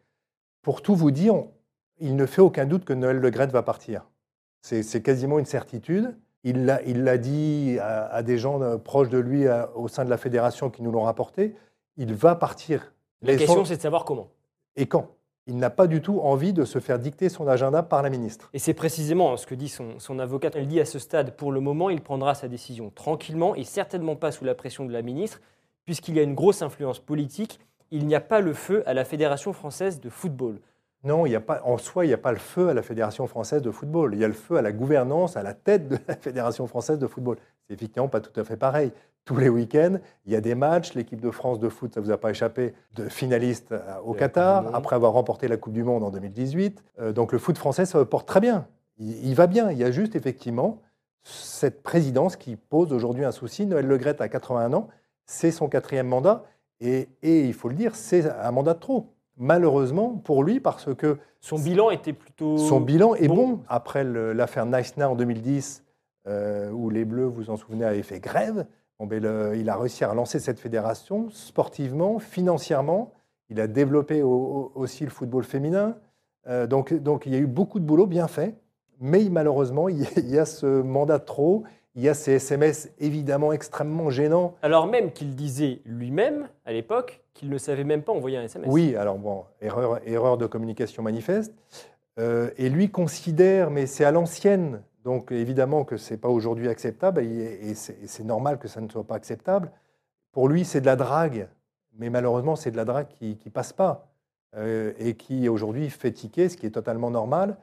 [0.63, 1.43] Pour tout vous dire,
[1.99, 4.07] il ne fait aucun doute que Noël Le Graët va partir.
[4.61, 6.17] C'est quasiment une certitude.
[6.45, 10.11] Il l'a dit à, à des gens euh, proches de lui à- au sein de
[10.11, 11.55] la fédération qui nous l'ont rapporté.
[11.97, 12.93] Il va partir.
[13.23, 14.29] La Les question, c'est de savoir comment.
[14.77, 15.09] Et quand?
[15.47, 18.49] Il n'a pas du tout envie de se faire dicter son agenda par la ministre.
[18.53, 20.55] Et c'est précisément ce que dit son, son avocate.
[20.55, 24.15] Elle dit à ce stade, pour le moment, il prendra sa décision tranquillement et certainement
[24.15, 25.41] pas sous la pression de la ministre,
[25.85, 27.59] puisqu'il y a une grosse influence politique.
[27.91, 30.61] Il n'y a pas le feu à la Fédération française de football.
[31.05, 32.83] Non, il y a pas, en soi, il n'y a pas le feu à la
[32.83, 34.15] Fédération française de football.
[34.15, 37.01] Il y a le feu à la gouvernance, à la tête de la Fédération française
[37.01, 37.37] de football.
[37.67, 38.93] C'est effectivement pas tout à fait pareil.
[39.25, 40.95] Tous les week-ends, il y a des matchs.
[40.95, 44.15] L'équipe de France de foot, ça ne vous a pas échappé, de finaliste euh, au
[44.15, 46.83] Qatar, après avoir remporté la Coupe du Monde en 2018.
[47.01, 48.67] Euh, donc le foot français, ça se porte très bien.
[48.99, 49.71] il, il va bien.
[49.71, 50.81] Il y a juste effectivement
[51.23, 53.65] cette présidence qui pose aujourd'hui un souci.
[53.67, 54.89] Noël Legrette a 81 ans,
[55.25, 56.45] c'est son quatrième mandat,
[56.81, 59.07] et, et il faut le dire, c'est un mandat de trop.
[59.37, 62.59] Malheureusement pour lui, parce que Son bilan était plutôt.
[62.59, 63.35] son bilan est bon.
[63.49, 63.61] bon.
[63.69, 65.85] Après l'affaire Neissner en 2010,
[66.27, 68.67] euh, où les Bleus, vous vous en souvenez, avaient fait grève,
[69.03, 73.13] bon, ben, le- il a réussi à relancer cette fédération sportivement, financièrement.
[73.51, 75.97] Il a développé au- au- aussi le football féminin.
[76.49, 78.55] Euh, donc, donc il y a eu beaucoup de boulot bien fait.
[79.01, 81.65] Mais malheureusement, il y a, il y a ce mandat de trop.
[81.97, 84.55] Il y a ces SMS évidemment extrêmement gênants.
[84.63, 88.69] Alors même qu'il disait lui-même, à l'époque, qu'il ne savait même pas envoyer un SMS.
[88.71, 91.53] Oui, alors bon, erreur, erreur de communication manifeste.
[92.19, 96.69] Euh, et lui considère, mais c'est à l'ancienne, donc évidemment que ce n'est pas aujourd'hui
[96.69, 99.71] acceptable, et, c'est normal que ça ne soit pas acceptable.
[100.33, 101.49] Pour lui, c'est de la drague,
[101.99, 104.09] mais malheureusement, c'est de la drague qui ne passe pas,
[104.57, 107.57] euh, et qui aujourd'hui fait tiquer, ce qui est totalement normal,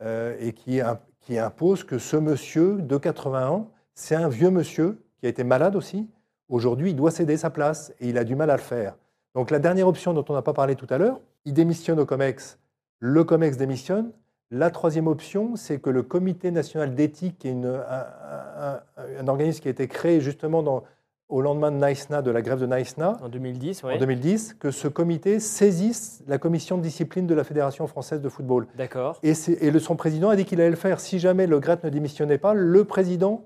[0.00, 0.80] euh, et qui
[1.38, 5.76] impose que ce monsieur de 80 ans, c'est un vieux monsieur qui a été malade
[5.76, 6.08] aussi,
[6.48, 8.96] aujourd'hui, il doit céder sa place, et il a du mal à le faire.
[9.34, 12.06] Donc la dernière option dont on n'a pas parlé tout à l'heure, il démissionne au
[12.06, 12.58] COMEX,
[13.00, 14.12] le COMEX démissionne.
[14.50, 19.20] La troisième option, c'est que le Comité national d'éthique, qui est une- un, un- un-
[19.20, 20.84] un organisme qui a été créé justement dans-
[21.28, 23.98] au lendemain de Naïsna, de la grève de Naïsna, En 2010, en oui.
[23.98, 28.66] 2010, que ce comité saisisse la commission de discipline de la Fédération française de football.
[28.78, 29.18] D'accord.
[29.22, 29.34] Et,
[29.70, 31.00] le, son président a dit qu'il allait le faire.
[31.00, 33.44] Si jamais le GRET ne démissionnait pas, le président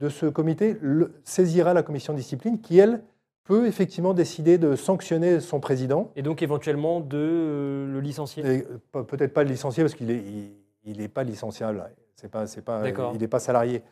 [0.00, 3.02] de ce comité le- saisira la commission de discipline qui, elle,
[3.50, 6.12] peut effectivement décider de sanctionner son président.
[6.14, 8.44] Et donc éventuellement de euh, le licencier.
[8.46, 10.52] Euh, pe- peut-être pas le licencier parce qu'il n'est il,
[10.84, 11.82] il est pas licenciable.
[12.14, 13.10] C'est pas, c'est pas, D'accord.
[13.12, 13.82] il n'est pas salarié.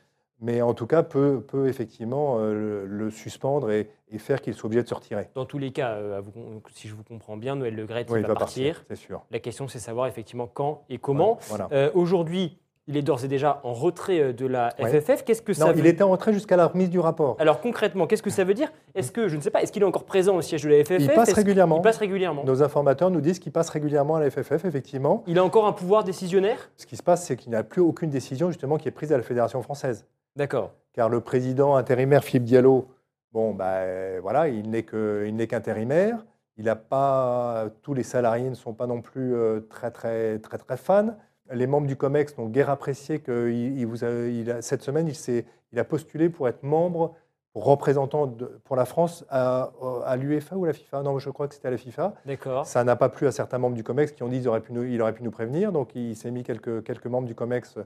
[0.40, 4.54] Mais en tout cas, peut, peut effectivement euh, le, le suspendre et, et faire qu'il
[4.54, 5.28] soit obligé de se retirer.
[5.34, 8.20] Dans tous les cas, euh, vous- si je vous comprends bien, Noël Le Gret, Oui,
[8.20, 8.84] il va, partir.
[8.86, 9.24] c'est sûr.
[9.32, 11.38] La question, c'est savoir effectivement quand et comment.
[11.48, 11.66] Voilà.
[11.72, 12.56] Euh, Aujourd'hui,
[12.88, 15.00] il est d'ores et déjà en retrait euh, de la Ouais.
[15.00, 15.22] FFF.
[15.24, 17.36] Qu'est-ce que ça Non, veut il était en retrait jusqu'à la remise du rapport.
[17.38, 18.72] Alors concrètement, qu'est-ce que ça veut dire?
[18.94, 20.82] Est-ce que, je ne sais pas, est-ce qu'il est encore présent au siège de la
[20.84, 21.76] FFF Il passe régulièrement.
[21.76, 22.42] Il passe régulièrement?
[22.44, 25.22] Nos informateurs nous disent qu'il passe régulièrement à la FFF, effectivement.
[25.26, 26.70] Il a encore un pouvoir décisionnaire?
[26.76, 29.12] Ce qui se passe, c'est qu'il n'y a plus aucune décision justement qui est prise
[29.12, 30.06] à la Fédération française.
[30.34, 30.72] D'accord.
[30.94, 32.86] Car le président intérimaire Philippe Diallo,
[33.32, 36.24] bon, bah, euh, voilà, il n'est que- il n'est qu'intérimaire.
[36.56, 40.58] Il n'a pas, tous les salariés ne sont pas non plus euh, très, très, très,
[40.58, 41.14] très fans.
[41.52, 44.82] Les membres du COMEX ont guère apprécié que il, il vous a- il a- cette
[44.82, 47.14] semaine, il, s'est- il a postulé pour être membre,
[47.54, 49.70] représentant de- pour la France à,
[50.04, 51.02] à l'UEFA ou à la FIFA?
[51.02, 52.14] Non, je crois que c'était à la FIFA.
[52.26, 52.66] D'accord.
[52.66, 54.72] Ça n'a pas plu à certains membres du COMEX qui ont dit qu'il aurait pu
[54.72, 55.72] nous, il aurait pu nous prévenir.
[55.72, 57.76] Donc, il s'est mis quelques, quelques membres du COMEX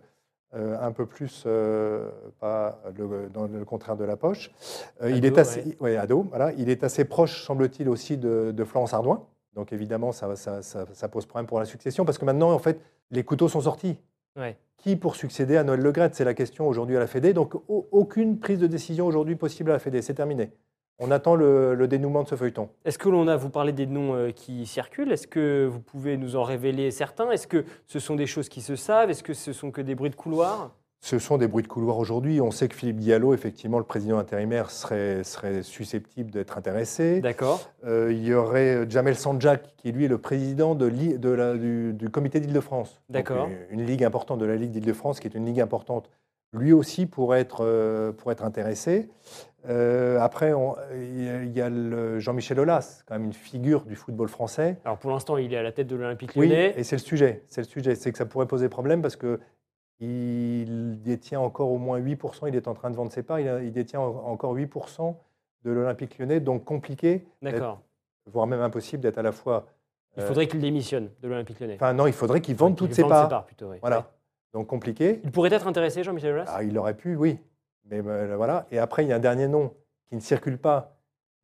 [0.55, 4.51] euh, un peu plus, euh, pas le- dans le contraire de la poche.
[5.01, 6.53] Euh, il, est assez, ouais, ado, voilà.
[6.59, 9.23] il est assez proche, semble-t-il, aussi de, de Florence Ardouin.
[9.55, 12.59] Donc, évidemment, ça, ça- ça- ça pose problème pour la succession parce que maintenant, en
[12.59, 12.81] fait,
[13.13, 13.97] les couteaux sont sortis.
[14.37, 14.57] Ouais.
[14.79, 17.33] Qui pour succéder à Noël Le C'est la question aujourd'hui à la Fédé.
[17.33, 20.03] Donc, au- aucune prise de décision aujourd'hui possible à la Fédé.
[20.03, 20.51] C'est terminé.
[20.99, 22.69] On attend le- le dénouement de ce feuilleton.
[22.85, 26.17] Est-ce que l'on a, vous parlez des noms euh, qui circulent, est-ce que vous pouvez
[26.17, 27.31] nous en révéler certains?
[27.31, 29.11] Est-ce que ce sont des choses qui se savent?
[29.11, 30.75] Est-ce que ce sont que des bruits de couloir?
[31.05, 32.41] Ce sont des bruits de couloir aujourd'hui.
[32.41, 37.21] On sait que Philippe Diallo, effectivement, le président intérimaire, serait, serait susceptible d'être intéressé.
[37.21, 37.69] D'accord.
[37.85, 41.55] Euh, il y aurait Jamel Sanjak, qui lui est le président de l'I- de la-
[41.57, 43.03] du, du comité d'Île-de-France.
[43.09, 43.49] D'accord.
[43.73, 46.09] Une, une ligue importante de la Ligue d'Île-de-France, qui est une ligue importante.
[46.53, 49.11] Lui aussi pourrait être, euh, pourrait être intéressé.
[49.69, 50.53] Euh, après,
[50.95, 54.77] il y a- Jean-Michel Aulas, quand même une figure du football français.
[54.85, 56.75] Alors pour l'instant, il est à la tête de l'Olympique Oui, lyonnais.
[56.77, 57.43] et c'est le sujet.
[57.49, 57.97] C'est le sujet.
[57.97, 59.41] C'est que ça pourrait poser problème parce que
[60.01, 62.49] il détient encore au moins 8%.
[62.49, 63.41] Il est en train de vendre ses parts.
[63.41, 65.17] Il, a- il détient en- encore 8%
[65.65, 66.41] de l'Olympique lyonnais.
[66.41, 67.81] Donc compliqué, D'accord.
[68.27, 69.67] voire même impossible d'être à la fois.
[70.17, 71.75] Il euh, faudrait qu'il démissionne de l'Olympique lyonnais.
[71.77, 73.47] Enfin, non, il faudrait qu'il vende toutes ses vende parts.
[73.47, 73.77] plutôt, oui.
[73.81, 73.99] Voilà.
[73.99, 74.05] Ouais.
[74.55, 75.21] Donc compliqué.
[75.25, 76.45] Il pourrait être intéressé, Jean-Michel Aulas?
[76.49, 77.39] Ah, il aurait pu, oui.
[77.87, 78.67] Mais euh, voilà.
[78.71, 79.73] Et après, il y a un dernier nom
[80.09, 80.97] qui ne circule pas,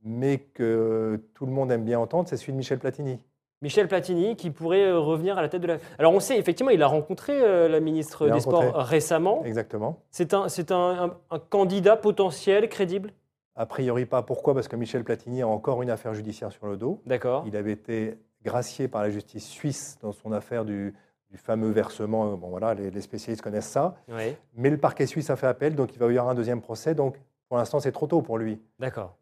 [0.02, 3.18] mais que tout le monde aime bien entendre, c'est celui de Michel Platini.
[3.60, 5.78] Michel Platini, qui pourrait euh, revenir à la tête de la.
[5.98, 8.82] Alors on sait, effectivement, il a rencontré euh, la ministre des Sports rencontré.
[8.84, 9.42] récemment.
[9.44, 9.98] Exactement.
[10.10, 13.12] C'est un, c'est un, un- un candidat potentiel, crédible?
[13.56, 14.22] A priori pas.
[14.22, 14.54] Pourquoi?
[14.54, 17.00] Parce que Michel Platini a encore une affaire judiciaire sur le dos.
[17.06, 17.42] D'accord.
[17.46, 20.94] Il avait été gracié par la justice suisse dans son affaire du,
[21.30, 22.34] du fameux versement.
[22.36, 23.96] Bon, voilà, les, les spécialistes connaissent ça.
[24.08, 26.60] Oui, Mais le parquet suisse a fait appel, donc il va y avoir un deuxième
[26.60, 26.94] procès.
[26.94, 27.16] Donc,
[27.48, 28.60] pour l'instant, c'est trop tôt pour lui.
[28.78, 29.14] d'accord.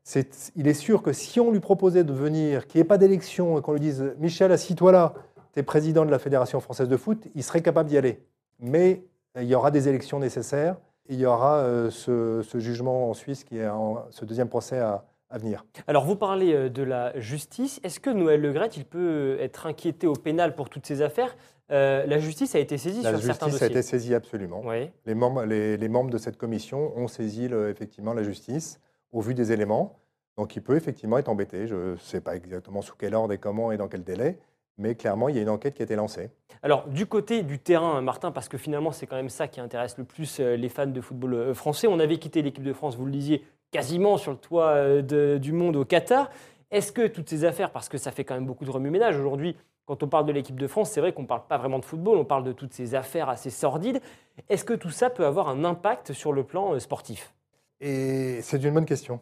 [0.57, 3.59] Il est sûr que si on lui proposait de venir, qu'il n'y ait pas d'élection,
[3.59, 5.15] et qu'on lui dise Michel, assis-toi là,
[5.53, 8.25] tu es président de la Fédération française de foot, il serait capable d'y aller.
[8.59, 9.05] Mais
[9.37, 10.77] euh, il y aura des élections nécessaires.
[11.09, 14.49] et Il y aura euh, ce, ce jugement en Suisse, qui est en- ce deuxième
[14.49, 15.65] procès à, à venir.
[15.87, 17.81] Alors, vous parlez euh, de la justice.
[17.83, 21.37] Est-ce que Noël Legrette, il peut être inquiété au pénal pour toutes ces affaires?
[21.73, 23.79] Euh, La justice a été saisie La sur certains justice a dossiers.
[23.81, 24.63] été saisie absolument.
[24.65, 24.89] Oui.
[25.05, 28.79] Les, membres, les, les membres de cette commission ont saisi le- effectivement la justice
[29.13, 29.99] au vu des éléments.
[30.37, 31.67] Donc il peut effectivement être embêté.
[31.67, 34.39] Je ne sais pas exactement sous quel ordre et comment et dans quel délai,
[34.79, 36.31] mais clairement, il y a une enquête qui a été lancée.
[36.63, 39.97] Alors, du côté du terrain, Martin, parce que finalement, c'est quand même ça qui intéresse
[39.99, 41.87] le plus euh, les fans de football euh, français.
[41.89, 45.39] On avait quitté l'équipe de France, vous le disiez, quasiment sur le toit euh, de-
[45.39, 46.31] du monde au Qatar.
[46.71, 49.57] Est-ce que toutes ces affaires, parce que ça fait quand même beaucoup de remue-ménage aujourd'hui,
[49.85, 51.85] quand on parle de l'équipe de France, c'est vrai qu'on ne parle pas vraiment de
[51.85, 54.01] football, on parle de toutes ces affaires assez sordides.
[54.49, 57.33] Est-ce que tout ça peut avoir un impact sur le plan euh, sportif?
[57.81, 59.21] Et c'est une bonne question.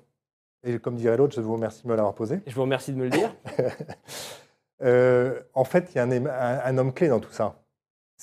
[0.66, 2.40] Et comme dirait l'autre, je vous remercie de me l'avoir posée.
[2.46, 3.34] Je vous remercie de me le dire.
[4.82, 7.62] Euh, en fait, il y a un, un- un homme clé dans tout ça.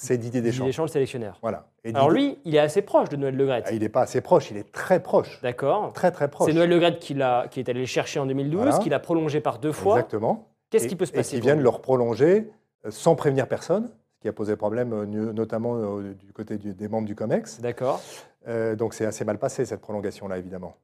[0.04, 0.66] C'est Didier Didier Deschamps.
[0.66, 1.38] Deschamps, le sélectionneur.
[1.44, 1.68] Voilà.
[1.84, 3.66] Et Alors lui, il est assez proche de Noël Le Graët.
[3.68, 5.40] Ah, il n'est pas assez proche, il est très proche.
[5.44, 5.94] D'accord.
[5.94, 6.48] Très, très proche.
[6.50, 7.14] C'est Noël Le Graët qui,
[7.52, 8.78] qui est allé le chercher en 2012, Voilà.
[8.80, 9.98] qui l'a prolongé par deux fois.
[9.98, 10.48] Exactement.
[10.72, 12.50] Qu'est-ce Et- qui peut se Et passer qui pour viennent lui le reprolonger
[12.86, 16.88] euh, sans prévenir personne, ce qui a posé problème euh, notamment euh, du côté des
[16.88, 17.60] membres du COMEX.
[17.62, 18.02] D'accord.
[18.48, 20.76] Euh, donc c'est assez mal passé cette prolongation-là, évidemment.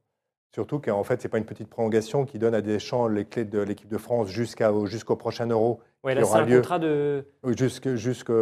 [0.54, 3.44] Surtout qu'en fait, ce n'est pas une petite prolongation qui donne à Deschamps les clés
[3.44, 6.56] de l'équipe de France jusqu'au prochain Euro, Qui là, c'est un lieu.
[6.56, 6.86] contrat de.
[7.44, 8.32] euh, jusque- jusque-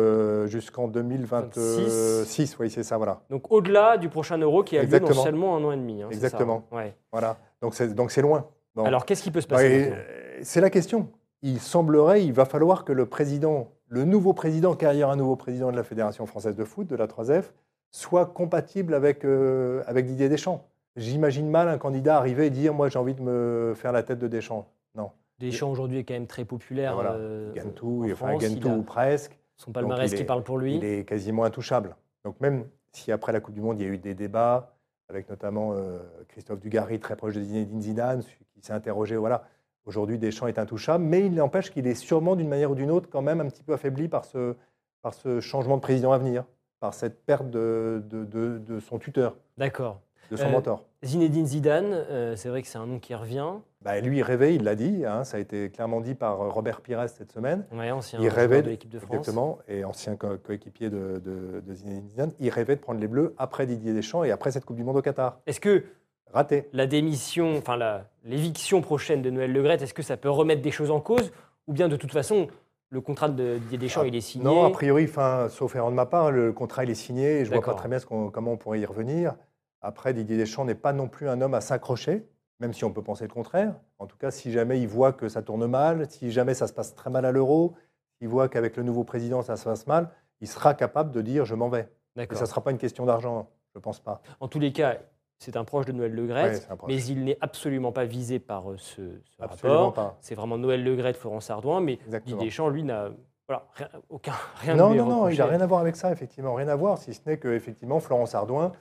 [0.46, 2.56] jusqu'en 2026.
[2.60, 3.20] Oui, c'est ça, voilà.
[3.30, 5.22] Donc au-delà du prochain euro qui a lieu dans Exactement.
[5.24, 6.02] seulement un an et demi.
[6.02, 6.66] hein, ça, Exactement.
[6.72, 6.76] hein.
[6.76, 6.94] Ouais.
[7.12, 7.38] voilà.
[7.60, 8.46] Donc c'est loin.
[8.74, 8.84] Bon.
[8.84, 11.08] Alors qu'est-ce qui peut se Bah, passer euh, C'est la question.
[11.42, 15.12] Il semblerait, il va falloir que le président, le nouveau président, car il y aura
[15.14, 17.52] un nouveau président de la Fédération française de foot, de la 3F,
[17.90, 20.64] soit compatible avec, euh, avec Didier Deschamps.
[20.96, 24.18] J'imagine mal un candidat arriver et dire Moi, j'ai envie de me faire la tête
[24.18, 24.66] de Deschamps.
[24.94, 25.10] Non.
[25.38, 26.94] Deschamps aujourd'hui est quand même très populaire.
[26.94, 27.12] Voilà.
[27.12, 29.38] euh, Il gagne tout, en il- France, gagne il tout a ou presque.
[29.56, 30.76] Son palmarès est- qui parle pour lui.
[30.76, 31.96] Il est quasiment intouchable.
[32.24, 34.72] Donc, même si après la Coupe du Monde, il y a eu des débats,
[35.08, 39.44] avec notamment euh, Christophe Dugarry, très proche de Zinedine Zidane, qui s'est interrogé Voilà,
[39.84, 43.08] aujourd'hui, Deschamps est intouchable, mais il n'empêche qu'il est sûrement, d'une manière ou d'une autre,
[43.10, 44.54] quand même un petit peu affaibli par ce,
[45.02, 46.44] par ce changement de président à venir,
[46.80, 50.00] par cette perte de, de, de- de son tuteur, D'accord.
[50.30, 50.84] De son Euh, mentor.
[51.04, 53.46] Zinedine Zidane, euh, c'est vrai que c'est un nom qui revient.
[53.82, 56.48] Bah, lui, il rêvait, il l'a dit, hein, ça a été clairement dit par euh,
[56.48, 57.64] Robert Pires cette semaine.
[57.72, 59.16] Ouais, ancien il rêvait de l'équipe de France.
[59.16, 63.06] Exactement, et ancien co- coéquipier de, de, de Zinedine Zidane, il rêvait de prendre les
[63.08, 65.38] Bleus après Didier Deschamps et après cette Coupe du Monde au Qatar.
[65.46, 65.84] Est-ce que
[66.32, 66.68] Raté.
[66.72, 67.78] la démission, enfin
[68.24, 71.30] l'éviction prochaine de Noël Le Graët, est-ce que ça peut remettre des choses en cause
[71.68, 72.48] Ou bien de toute façon,
[72.90, 75.90] le contrat de Didier Deschamps, Ah, il est signé Non, a priori, enfin, sauf erreur
[75.90, 78.06] de ma part, le contrat il est signé et je vois pas très bien ce
[78.06, 79.34] comment on pourrait y revenir.
[79.80, 82.28] Après, Didier Deschamps n'est pas non plus un homme à s'accrocher,
[82.60, 83.74] même si on peut penser le contraire.
[83.98, 86.72] En tout cas, si jamais il voit que ça tourne mal, si jamais ça se
[86.72, 87.74] passe très mal à l'euro,
[88.18, 90.10] s'il voit qu'avec le nouveau président ça se passe mal,
[90.40, 91.88] il sera capable de dire je m'en vais.
[92.16, 94.22] Et ça ne sera pas une question d'argent, je pense pas.
[94.40, 94.96] En tous les cas,
[95.38, 96.88] c'est un proche de Noël Le proche.
[96.88, 100.16] mais il n'est absolument pas visé par euh, ce, rapport.
[100.20, 102.36] C'est vraiment Noël Le Graët, Florence Ardouin, mais Exactement.
[102.36, 103.10] Didier Deschamps, lui, n'a
[103.46, 106.54] voilà, rien, aucun, rien non, non, non, il n'a rien à voir avec ça, effectivement,
[106.54, 108.72] rien à voir, si ce n'est que effectivement Florence Ardouin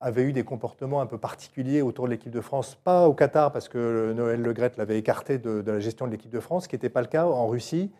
[0.00, 3.50] avait eu des comportements un peu particuliers autour de l'équipe de France, pas au Qatar
[3.52, 6.64] parce que Noël Le Graët l'avait écarté de, de la gestion de l'équipe de France,
[6.64, 7.90] ce qui n'était pas le cas en Russie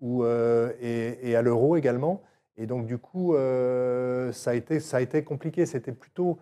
[0.00, 2.22] ou, euh, et, et à l'Euro également.
[2.56, 5.66] Et donc du coup, euh, ça, a été, ça a été compliqué.
[5.66, 6.38] C'était plutôt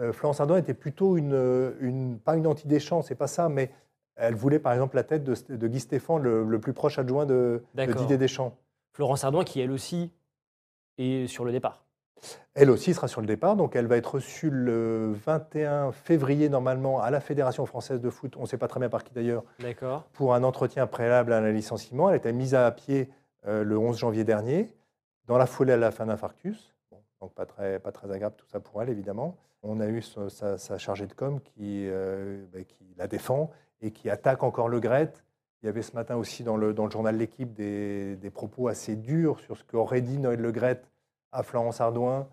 [0.00, 3.70] euh, Florence Ardouin était plutôt une, une pas une anti-Deschamps, c'est pas ça, mais
[4.16, 7.26] elle voulait par exemple la tête de, de Guy Stéphane, le, le plus proche adjoint
[7.26, 7.92] de, de.
[7.92, 8.56] Didier Deschamps.
[8.92, 10.10] Florence Ardouin, qui elle aussi
[10.98, 11.83] est sur le départ.
[12.54, 17.00] Elle aussi sera sur le départ, donc elle va être reçue le 21 février normalement
[17.00, 19.42] à la Fédération française de foot, on ne sait pas très bien par qui d'ailleurs,
[20.12, 22.08] pour un entretien préalable à un licenciement.
[22.08, 23.10] Elle a été mise à pied
[23.46, 24.72] euh, le 11 janvier dernier.
[25.26, 28.36] Dans la foulée, elle a fait un infarctus, Bon, donc pas très, pas très agréable
[28.36, 29.36] tout ça pour elle évidemment.
[29.62, 33.50] On a eu sa, sa- sa chargée de com qui, euh, ben, qui la défend
[33.80, 35.12] et qui attaque encore le Gret.
[35.62, 38.68] Il y avait ce matin aussi dans le, dans le journal L'équipe des, des propos
[38.68, 40.82] assez durs sur ce qu'aurait dit Noël Le Gret
[41.34, 42.26] à Florence Ardouin,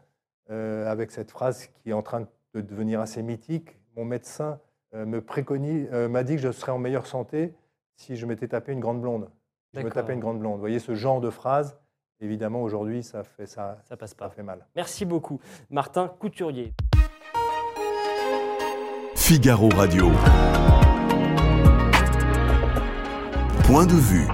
[0.49, 2.21] euh, avec cette phrase qui est en train
[2.53, 3.77] de devenir assez mythique.
[3.97, 4.59] Mon médecin
[4.93, 7.53] euh, me préconise, euh, m'a dit que je serais en meilleure santé
[7.95, 9.29] si je m'étais tapé une grande blonde.
[9.73, 10.55] Je me tapais une grande blonde.
[10.55, 11.77] Vous voyez ce genre de phrase,
[12.19, 14.29] évidemment aujourd'hui ça fait ça, Ça passe ça pas.
[14.29, 14.65] fait mal.
[14.75, 15.39] Merci beaucoup.
[15.69, 16.73] Martin Couturier.
[19.15, 20.09] Figaro Radio.
[23.63, 24.27] Point de vue.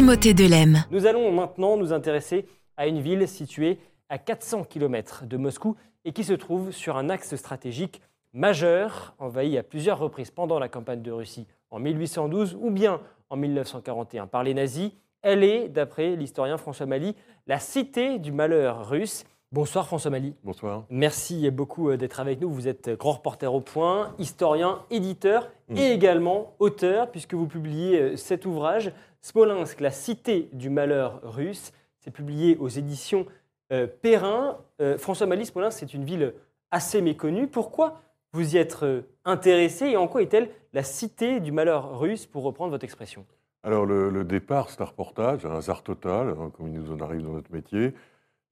[0.00, 0.82] Timothée Delem.
[0.90, 2.46] Nous allons maintenant nous intéresser
[2.78, 7.10] à une ville située à 400 km de Moscou et qui se trouve sur un
[7.10, 8.00] axe stratégique
[8.32, 13.36] majeur, envahi à plusieurs reprises pendant la campagne de Russie en 1812 ou bien en
[13.36, 14.92] 1941 par les nazis.
[15.20, 17.14] Elle est, d'après l'historien François Mali,
[17.46, 20.32] la cité du malheur russe Bonsoir François Mali.
[20.44, 20.84] Bonsoir.
[20.90, 22.48] Merci beaucoup euh, d'être avec nous.
[22.48, 28.16] Vous êtes grand reporter au point, historien, éditeur et également auteur, puisque vous publiez euh,
[28.16, 28.92] cet ouvrage,
[29.22, 31.72] Smolensk, la cité du malheur russe.
[31.98, 33.26] C'est publié aux éditions
[33.72, 34.58] euh, Perrin.
[34.80, 36.34] Euh, François Mali, Smolensk, c'est une ville
[36.70, 37.46] assez méconnue.
[37.46, 38.00] Pourquoi
[38.32, 42.44] vous y êtes euh, intéressé et en quoi est-elle la cité du malheur russe, pour
[42.44, 43.26] reprendre votre expression?
[43.62, 47.22] Alors, le, départ, c'est un reportage, un hasard total, hein, comme il nous en arrive
[47.22, 47.92] dans notre métier.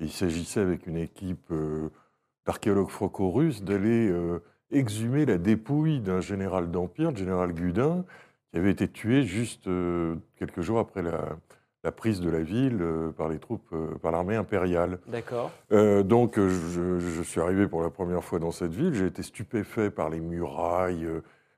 [0.00, 1.88] Il s'agissait avec une équipe euh,
[2.44, 4.12] d'archéologues franco-russes d'aller
[4.70, 8.04] exhumer la dépouille d'un général d'Empire, le général Gudin,
[8.53, 11.36] qui avait été tué juste euh, quelques jours après la,
[11.84, 14.99] la prise de la ville euh, par les troupes, euh, par l'armée impériale.
[15.07, 15.51] D'accord.
[15.72, 18.94] Euh, donc, je, je suis arrivé pour la première fois dans cette ville.
[18.94, 21.07] J'ai été stupéfait par les murailles,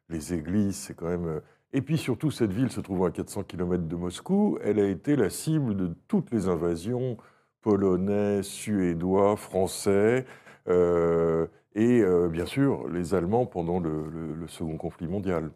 [0.08, 0.76] les églises.
[0.76, 1.40] C'est quand même.
[1.72, 5.14] Et puis surtout, cette ville se trouvant à 400 km de Moscou, elle a été
[5.14, 7.16] la cible de toutes les invasions
[7.62, 10.24] polonais, suédois, français.
[10.68, 15.50] euh, et euh, bien sûr, les Allemands pendant le, le- le Second conflit mondial.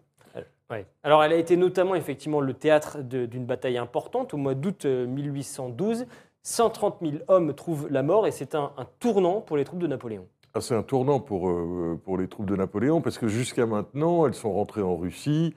[0.70, 0.86] Ouais.
[1.02, 5.06] Alors, elle a été notamment effectivement le théâtre d'une bataille importante au mois d'août euh,
[5.06, 6.06] 1812.
[6.42, 9.86] 130 000 hommes trouvent la mort et c'est un, un tournant pour les troupes de
[9.86, 10.26] Napoléon.
[10.54, 14.26] Ah, c'est un tournant pour, euh, pour les troupes de Napoléon, parce que jusqu'à maintenant,
[14.26, 15.54] elles sont rentrées en Russie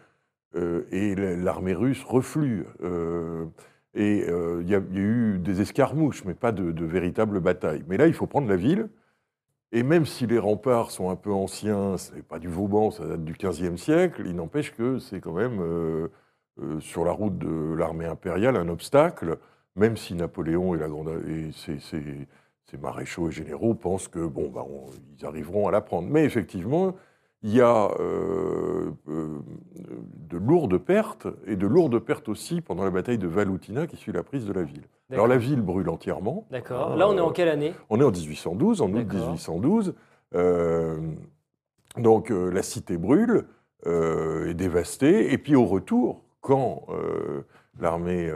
[0.55, 2.65] euh, et la- l'armée russe reflue.
[2.81, 3.45] Euh,
[3.93, 4.19] et
[4.61, 7.83] il y, a il y a eu des escarmouches, mais pas de, de véritables batailles.
[7.87, 8.89] Mais là, il faut prendre la ville.
[9.72, 13.05] Et même si les remparts sont un peu anciens, ce n'est pas du Vauban, ça
[13.05, 16.07] date du XVe siècle, il n'empêche que c'est quand même, euh,
[16.61, 19.38] euh, sur la route de l'armée impériale, un obstacle,
[19.76, 24.65] même si Napoléon et, ses, maréchaux et généraux pensent que bon, bah,
[25.18, 26.07] ils arriveront à la prendre.
[26.09, 26.95] Mais effectivement,
[27.47, 29.39] il y a euh, euh,
[30.29, 34.11] de lourdes pertes, et de lourdes pertes aussi pendant la bataille de Valoutina qui suit
[34.11, 34.83] la prise de la ville.
[35.13, 36.45] Alors la ville brûle entièrement.
[36.51, 36.97] D'accord.
[36.97, 37.73] Là, on est en euh, quelle année?
[37.89, 39.19] on est en 1812, en août D'accord.
[39.31, 39.95] 1812.
[40.35, 40.99] Euh,
[41.97, 43.45] donc la cité brûle,
[43.85, 45.31] est dévastée.
[45.31, 46.83] Et puis au retour, quand
[47.79, 48.29] l'armée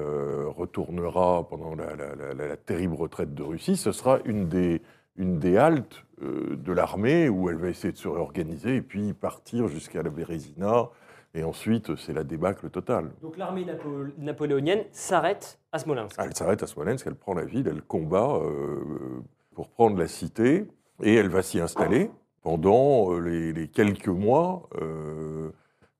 [0.55, 4.81] retournera pendant la, la- la- la- la terrible retraite de Russie, ce sera une des,
[5.17, 9.13] une des haltes euh, de l'armée où elle va essayer de se réorganiser et puis
[9.13, 10.89] partir jusqu'à la Bérésina.
[11.33, 13.11] Et ensuite, c'est la débâcle totale.
[13.21, 16.17] Donc l'armée napo- napoléonienne s'arrête à Smolensk.
[16.19, 19.21] Elle s'arrête à Smolensk, elle prend la ville, elle combat euh,
[19.55, 20.65] pour prendre la cité,
[21.01, 25.51] et elle va s'y installer pendant euh, les, les quelques mois euh,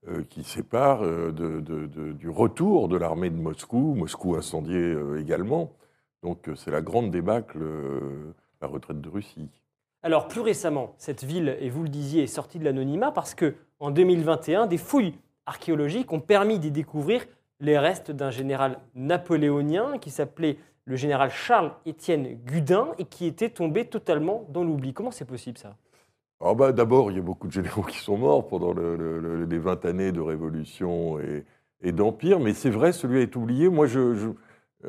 [0.08, 5.18] euh, qui séparent de- de- de- du retour de l'armée de Moscou, Moscou incendié euh,
[5.18, 5.72] également.
[6.22, 7.58] Donc c'est la grande débâcle,
[8.62, 9.48] la retraite de Russie.
[10.02, 13.54] Alors plus récemment, cette ville, et vous le disiez, est sortie de l'anonymat parce que
[13.80, 15.14] en 2021, des fouilles
[15.46, 17.24] archéologiques ont permis d'y découvrir
[17.60, 23.84] les restes d'un général napoléonien qui s'appelait le général Charles-Étienne Gudin et qui était tombé
[23.84, 24.92] totalement dans l'oubli.
[24.92, 25.76] Comment c'est possible ça?
[26.40, 29.20] Alors bah, D'abord, il y a beaucoup de généraux qui sont morts pendant le- le-
[29.20, 31.44] le- les 20 années de révolution et,
[31.82, 33.68] et d'empire, mais c'est vrai, celui est oublié.
[33.68, 34.30] Moi, je, je-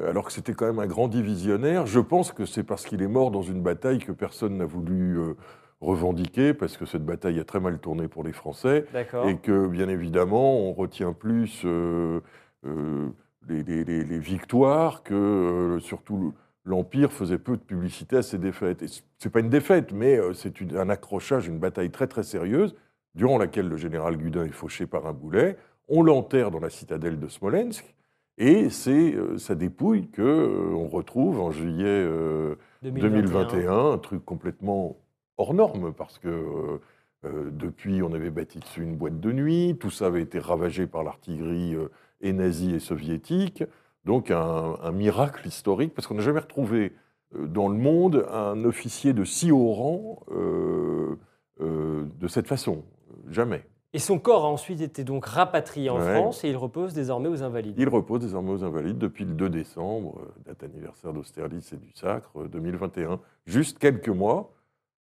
[0.08, 3.08] alors que c'était quand même un grand divisionnaire, je pense que c'est parce qu'il est
[3.08, 5.34] mort dans une bataille que personne n'a voulu euh,
[5.82, 8.86] revendiquer, parce que cette bataille a très mal tourné pour les Français,
[9.28, 12.22] et que, bien évidemment, on retient plus euh,
[12.66, 13.10] euh,
[13.48, 16.34] les, les- les- les victoires que, euh, surtout,
[16.66, 18.82] l'Empire faisait peu de publicité à ses défaites.
[18.82, 22.24] Et c- c'est pas une défaite, mais euh, c'est un accrochage, une bataille très très
[22.24, 22.74] sérieuse,
[23.16, 25.58] durant laquelle le général Gudin est fauché par un boulet.
[25.90, 27.94] On l'enterre dans la citadelle de Smolensk,
[28.38, 34.98] et c'est euh, sa dépouille que euh, retrouve en juillet euh, 2021, un truc complètement
[35.38, 36.80] hors norme, parce que euh,
[37.26, 40.88] euh, depuis, on avait bâti dessus une boîte de nuit, tout ça avait été ravagé
[40.88, 41.90] par l'artillerie euh,
[42.22, 43.64] et nazie et soviétique.
[44.06, 46.94] Donc un, un miracle historique, parce qu'on n'a jamais retrouvé
[47.36, 51.16] euh, dans le monde un officier de si haut rang euh,
[51.62, 52.84] euh, de cette façon.
[53.30, 53.64] Jamais.
[53.96, 56.16] Et son corps a ensuite été donc rapatrié en Ouais.
[56.16, 57.76] France et il repose désormais aux Invalides.
[57.78, 61.92] Il repose désormais aux Invalides depuis le 2 décembre, euh, date anniversaire d'Austerlitz et du
[61.94, 64.52] Sacre, euh, 2021, juste quelques mois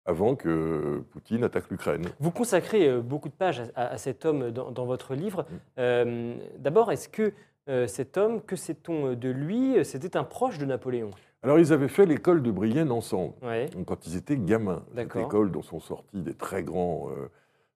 [0.07, 2.07] avant que Poutine attaque l'Ukraine.
[2.19, 5.47] Vous consacrez euh, beaucoup de pages à, cet homme dans, dans votre livre.
[5.79, 7.33] Euh, D'abord, est-ce que
[7.69, 9.85] euh, cet homme, que sait-on de lui?
[9.85, 11.11] C'était un proche de Napoléon.
[11.43, 13.67] Alors, ils avaient fait l'école de Brienne ensemble, Ouais.
[13.87, 14.83] quand ils étaient gamins.
[14.97, 17.09] Cette école dont sont sortis des très grands.
[17.11, 17.29] euh,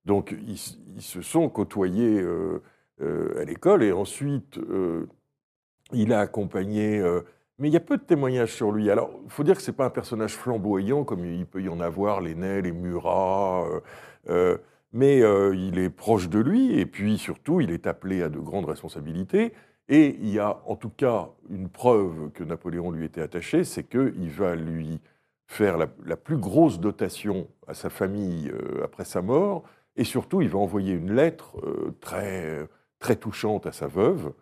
[0.05, 0.59] donc, ils,
[1.01, 2.63] se sont côtoyés euh,
[3.01, 5.09] euh, à l'école et ensuite, euh,
[5.93, 7.01] il a accompagné.
[7.59, 8.91] mais il y a peu de témoignages sur lui.
[8.91, 11.69] Alors, il faut dire que ce n'est pas un personnage flamboyant comme il peut y
[11.69, 13.67] en avoir, les Ney, les Murat.
[14.93, 18.67] mais il est proche de lui et puis surtout, il est appelé à de grandes
[18.67, 19.53] responsabilités.
[19.89, 23.85] Et il y a en tout cas une preuve que Napoléon lui était attaché, c'est
[23.85, 25.01] qu'il va lui
[25.47, 28.51] faire la, plus grosse dotation à sa famille
[28.83, 29.65] après sa mort,
[29.97, 32.67] et surtout, il va envoyer une lettre euh, très,
[32.99, 34.33] très touchante à sa veuve,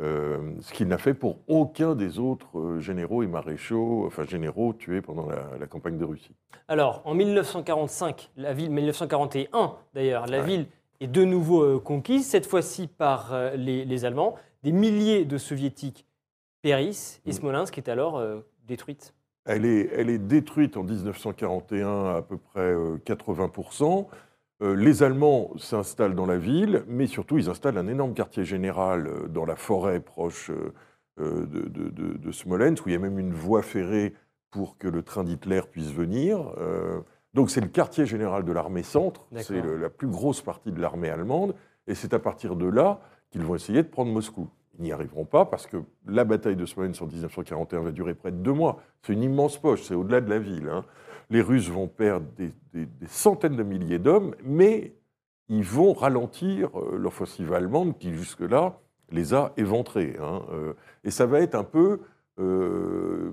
[0.00, 4.72] euh, ce qu'il n'a fait pour aucun des autres euh, généraux et maréchaux, enfin généraux
[4.72, 6.34] tués pendant la, la campagne de Russie.
[6.68, 10.46] Alors, en 1945, la ville, 1941 d'ailleurs, la Ouais.
[10.46, 10.66] ville
[11.00, 14.36] est de nouveau conquise, cette fois-ci par les, les Allemands.
[14.62, 16.06] Des milliers de soviétiques
[16.62, 17.32] périssent et Mm.
[17.32, 19.12] Smolensk est alors euh, détruite.
[19.44, 24.06] Elle est, elle est détruite en 1941 à peu près euh, 80%.
[24.62, 29.06] Euh, les Allemands s'installent dans la ville, mais surtout ils installent un énorme quartier général
[29.08, 33.00] euh, dans la forêt proche euh, de, de- de- de Smolensk, où il y a
[33.00, 34.14] même une voie ferrée
[34.50, 36.52] pour que le train d'Hitler puisse venir.
[37.34, 41.08] Donc c'est le quartier général de l'armée centre, c'est la plus grosse partie de l'armée
[41.08, 41.54] allemande,
[41.86, 43.00] et c'est à partir de là
[43.30, 44.48] qu'ils vont essayer de prendre Moscou.
[44.78, 48.30] Ils n'y arriveront pas parce que la bataille de Smolensk en 1941 va durer près
[48.30, 48.80] de deux mois.
[49.02, 50.68] C'est une immense poche, c'est au-delà de la ville.
[50.70, 50.84] hein.
[51.32, 54.94] Les Russes vont perdre des, des- des centaines de milliers d'hommes, mais
[55.48, 58.78] ils vont ralentir euh, l'offensive allemande qui, jusque-là,
[59.10, 60.16] les a éventrés.
[60.20, 60.42] hein.
[60.52, 60.74] Euh,
[61.04, 62.00] et ça va être un peu
[62.38, 63.32] euh,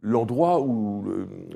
[0.00, 1.04] l'endroit où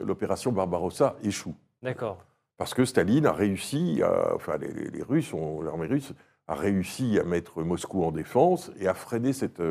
[0.05, 1.55] l'opération Barbarossa échoue.
[1.83, 2.19] D'accord.
[2.59, 5.33] Parce que Staline a réussi, à- enfin les, les- Russes,
[5.65, 6.13] l'armée russe
[6.49, 9.63] a réussi à mettre Moscou en défense et à freiner cette,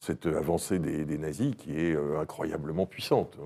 [0.00, 3.38] cette avancée des, des nazis qui est incroyablement puissante.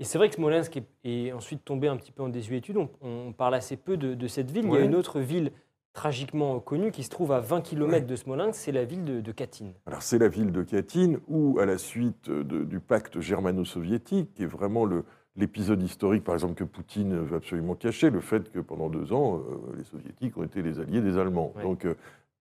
[0.00, 2.76] Et c'est vrai que Smolensk est, est ensuite tombé un petit peu en désuétude.
[2.76, 4.64] On, on parle assez peu de, de cette ville.
[4.64, 5.52] Il y a une autre ville
[5.92, 9.32] tragiquement connue qui se trouve à 20 km de Smolensk, c'est la ville de, de
[9.32, 9.66] Katyn.
[9.86, 14.42] Alors c'est la ville de Katyn où, à la suite de- du pacte germano-soviétique, qui
[14.42, 15.04] est vraiment le-
[15.36, 19.38] l'épisode historique, par exemple, que Poutine veut absolument cacher, le fait que pendant deux ans,
[19.38, 21.52] euh, les soviétiques ont été les alliés des Allemands.
[21.56, 21.62] Ouais.
[21.62, 21.94] Donc euh,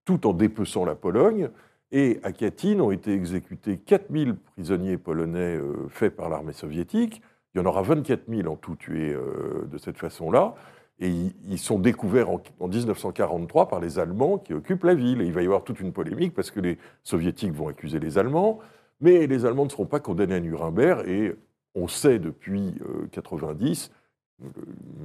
[0.05, 1.49] tout en dépeçant la Pologne.
[1.91, 7.21] Et à Katyn ont été exécutés 4000 prisonniers polonais euh, faits par l'armée soviétique.
[7.53, 10.55] Il y en aura 24 000 en tout tués euh, de cette façon-là.
[10.99, 11.09] Et
[11.47, 15.21] ils, sont découverts en, en 1943 par les Allemands qui occupent la ville.
[15.21, 18.17] Et il va y avoir toute une polémique parce que les Soviétiques vont accuser les
[18.17, 18.59] Allemands,
[19.01, 21.07] mais les Allemands ne seront pas condamnés à Nuremberg.
[21.07, 21.35] Et
[21.75, 23.91] on sait depuis 1990,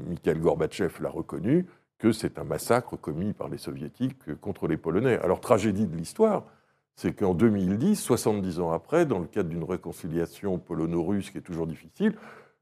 [0.08, 1.66] Mikhail Gorbatchev l'a reconnu,
[1.98, 5.18] que c'est un massacre commis par les Soviétiques euh, contre les Polonais.
[5.18, 6.44] Alors, tragédie de l'histoire,
[6.98, 11.68] c'est qu'en 2010, 70 ans après, dans le cadre d'une réconciliation polono-russe qui est toujours
[11.68, 12.12] difficile,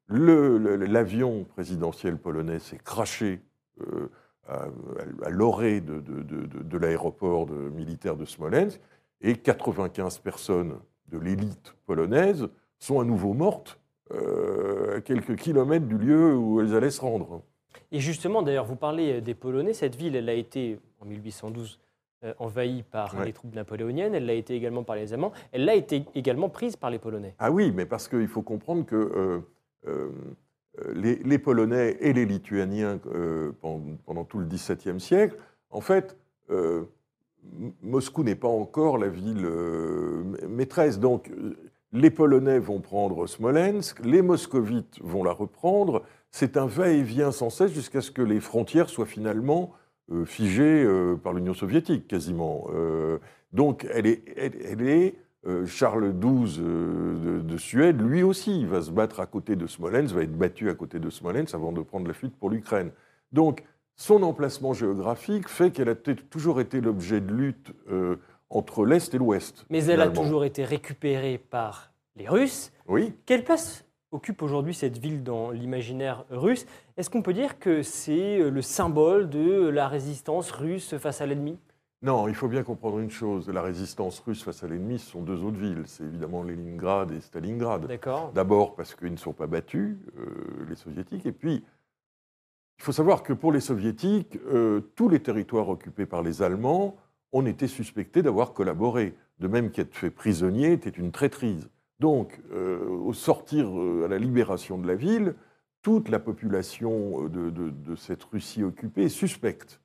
[0.08, 3.40] le- le- l'avion présidentiel polonais s'est craché
[3.80, 4.10] euh,
[4.46, 4.68] à,
[5.30, 8.78] l'orée de, l'aéroport militaire de Smolensk,
[9.22, 10.74] et 95 personnes
[11.08, 12.46] de l'élite polonaise
[12.78, 13.80] sont à nouveau mortes
[14.12, 17.40] euh, à quelques kilomètres du lieu où elles allaient se rendre.
[17.90, 19.72] Et justement, d'ailleurs, vous parlez des Polonais.
[19.72, 21.85] Cette ville, elle a été, en 1812, euh,
[22.38, 23.26] envahie par Ouais.
[23.26, 24.14] les troupes napoléoniennes.
[24.14, 25.32] Elle l'a été également par les Allemands.
[25.52, 27.34] Elle l'a été également prise par les Polonais.
[27.38, 29.38] Ah oui, mais parce qu'il faut comprendre que euh,
[29.86, 30.08] euh,
[30.94, 35.36] les, les Polonais et les Lituaniens, euh, pendant, pendant tout le XVIIe siècle,
[35.70, 36.16] en fait,
[36.50, 36.82] euh,
[37.82, 40.98] Moscou n'est pas encore la ville euh, maîtresse.
[40.98, 41.54] Donc, euh,
[41.92, 46.02] les Polonais vont prendre Smolensk, les Moscovites vont la reprendre.
[46.30, 49.72] C'est un va-et-vient sans cesse jusqu'à ce que les frontières soient finalement
[50.12, 52.66] euh, figées euh, par l'Union soviétique, quasiment.
[52.74, 53.18] Euh,
[53.52, 55.14] donc, elle est, elle, elle est
[55.66, 60.22] Charles XII de, de Suède, lui aussi, va se battre à côté de Smolensk, va
[60.24, 62.90] être battu à côté de Smolensk avant de prendre la fuite pour l'Ukraine.
[63.30, 63.62] Donc,
[63.96, 68.16] son emplacement géographique fait qu'elle a toujours été l'objet de lutte euh,
[68.50, 69.64] entre l'Est et l'Ouest.
[69.70, 72.72] Mais elle a toujours été récupérée par les Russes.
[72.86, 73.85] Oui, Quelle place
[74.16, 78.62] occupe aujourd'hui cette ville dans l'imaginaire russe Est-ce qu'on peut dire que c'est euh, le
[78.62, 81.58] symbole de la résistance russe face à l'ennemi?
[82.02, 83.48] Non, il faut bien comprendre une chose.
[83.48, 85.82] La résistance russe face à l'ennemi, ce sont deux autres villes.
[85.86, 87.86] C'est évidemment Leningrad et Stalingrad.
[87.86, 91.64] D'accord D'abord parce qu'ils ne sont pas battus, euh, les soviétiques, et puis
[92.78, 96.96] il faut savoir que pour les soviétiques, euh, tous les territoires occupés par les Allemands,
[97.32, 99.14] on était suspecté d'avoir collaboré.
[99.38, 101.68] De même qu'être fait prisonnier était une traîtrise.
[102.00, 105.34] Donc, euh, au sortir euh, à la libération de la ville,
[105.82, 109.80] toute la population euh, de, de- de cette Russie occupée est suspecte.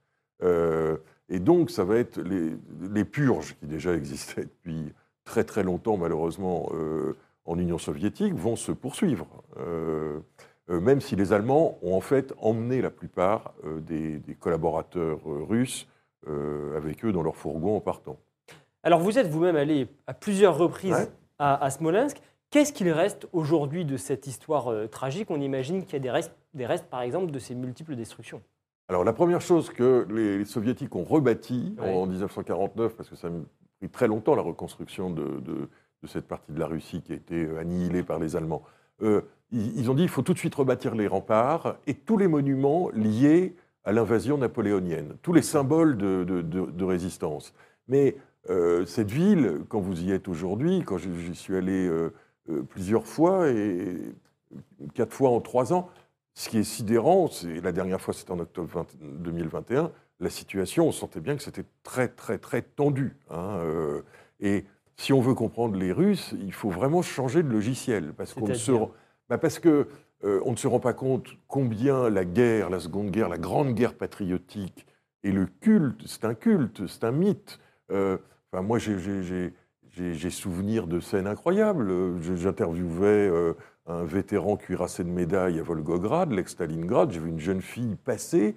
[1.30, 2.57] Et donc, ça va être les,
[2.91, 4.91] les purges qui déjà existaient depuis
[5.24, 6.72] très très longtemps, malheureusement,
[7.45, 9.28] en Union soviétique, vont se poursuivre.
[10.68, 13.53] Même si les Allemands ont en fait emmené la plupart
[13.88, 15.88] des, des collaborateurs russes
[16.28, 18.18] euh, avec eux dans leur fourgon en partant.
[18.82, 21.09] Alors vous êtes vous-même allé à plusieurs reprises Ouais.
[21.41, 22.21] À, à Smolensk.
[22.51, 25.31] Qu'est-ce qu'il reste aujourd'hui de cette histoire euh, tragique?
[25.31, 28.41] On imagine qu'il y a des restes, des restes, par exemple, de ces multiples destructions.
[28.89, 33.27] Alors la première chose que les, les soviétiques ont rebâti en 1949, parce que ça
[33.27, 33.31] a
[33.79, 35.69] pris très longtemps la reconstruction de, de-
[36.03, 38.63] de cette partie de la Russie qui a été annihilée par les Allemands,
[39.03, 39.21] euh,
[39.51, 42.27] ils, ils ont dit il faut tout de suite rebâtir les remparts et tous les
[42.27, 47.53] monuments liés à l'invasion napoléonienne, tous les symboles de- de résistance.
[47.87, 48.15] Mais
[48.49, 52.13] euh, cette ville, quand vous y êtes aujourd'hui, quand j'y suis allé euh,
[52.49, 53.97] euh, plusieurs fois, et
[54.93, 55.89] quatre fois en trois ans,
[56.33, 58.87] ce qui est sidérant, c'est la dernière fois c'était en octobre 20
[59.19, 63.17] 2021, la situation, on sentait bien que c'était très très très tendu.
[63.29, 64.01] hein, euh,
[64.39, 64.65] et
[64.95, 68.71] si on veut comprendre les Russes, il faut vraiment changer de logiciel, parce qu'on se,
[69.29, 69.87] bah, parce que
[70.23, 73.73] euh, on ne se rend pas compte combien la guerre, la Seconde Guerre, la Grande
[73.73, 74.85] Guerre patriotique
[75.23, 77.59] et le culte, c'est un culte, c'est un mythe.
[77.91, 78.17] Euh,
[78.51, 79.53] enfin, moi, j'ai-
[80.29, 81.89] souvenir de scènes incroyables.
[81.89, 83.53] Euh, J'interviewais euh,
[83.87, 87.11] un vétéran cuirassé de médailles à Volgograd, l'ex-Stalingrad.
[87.11, 88.55] J'ai vu une jeune fille passer,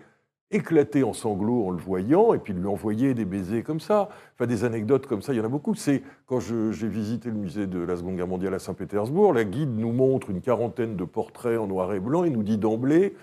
[0.51, 4.09] éclater en sanglots en le voyant, et puis lui envoyer des baisers comme ça.
[4.35, 5.75] Enfin, des anecdotes comme ça, il y en a beaucoup.
[5.75, 9.77] C'est quand j'ai visité le musée de la Seconde Guerre mondiale à Saint-Pétersbourg, la guide
[9.77, 13.15] nous montre une quarantaine de portraits en noir et blanc et nous dit d'emblée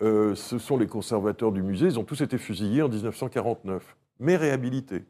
[0.00, 5.04] ce sont les conservateurs du musée, ils ont tous été fusillés en 1949, mais réhabilités.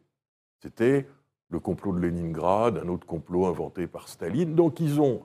[0.65, 1.07] C'était
[1.51, 4.55] le complot de Leningrad, un autre complot inventé par Staline.
[4.55, 5.21] Donc ils ont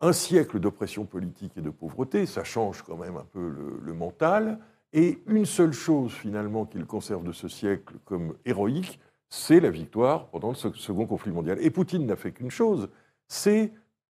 [0.00, 3.92] un siècle d'oppression politique et de pauvreté, ça change quand même un peu le, le
[3.92, 4.60] mental,
[4.92, 10.28] et une seule chose finalement qu'ils conservent de ce siècle comme héroïque, c'est la victoire
[10.28, 11.58] pendant le se- second conflit mondial.
[11.60, 12.88] Et Poutine n'a fait qu'une chose,
[13.26, 13.72] c'est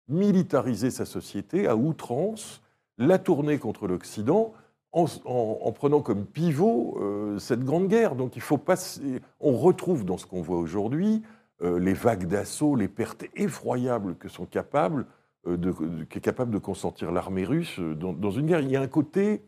[0.08, 2.62] militariser sa société à outrance,
[2.96, 4.54] la tourner contre l'Occident,
[4.96, 8.14] en, en- en prenant comme pivot euh, cette grande guerre.
[8.16, 9.20] Donc il faut passer.
[9.40, 11.22] On retrouve dans ce qu'on voit aujourd'hui
[11.62, 15.06] euh, les vagues d'assaut, les pertes effroyables que sont capables
[15.46, 15.72] euh, de,
[16.08, 18.60] qu'est capable de consentir l'armée russe dans, une guerre.
[18.60, 19.42] Il y a un côté.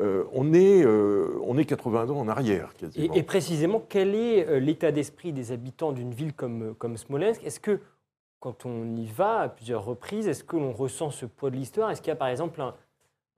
[0.00, 3.14] on, est, on est 80 ans en arrière, Et, quasiment.
[3.14, 7.44] et précisément, quel est l'état d'esprit des habitants d'une ville comme, comme Smolensk?
[7.44, 7.78] Est-ce que,
[8.40, 11.90] quand on y va à plusieurs reprises, est-ce que l'on ressent ce poids de l'histoire?
[11.90, 12.74] Est-ce qu'il y a par exemple un,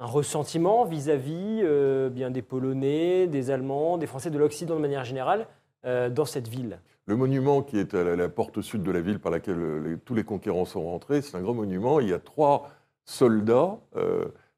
[0.00, 5.04] un ressentiment vis-à-vis euh, bien des Polonais, des Allemands, des Français, de l'Occident de manière
[5.04, 5.46] générale
[5.84, 9.20] euh, dans cette ville Le monument qui est à la, porte sud de la ville
[9.20, 12.00] par laquelle euh, tous les conquérants sont rentrés, c'est un grand monument.
[12.00, 12.70] Il y a trois
[13.04, 13.78] soldats.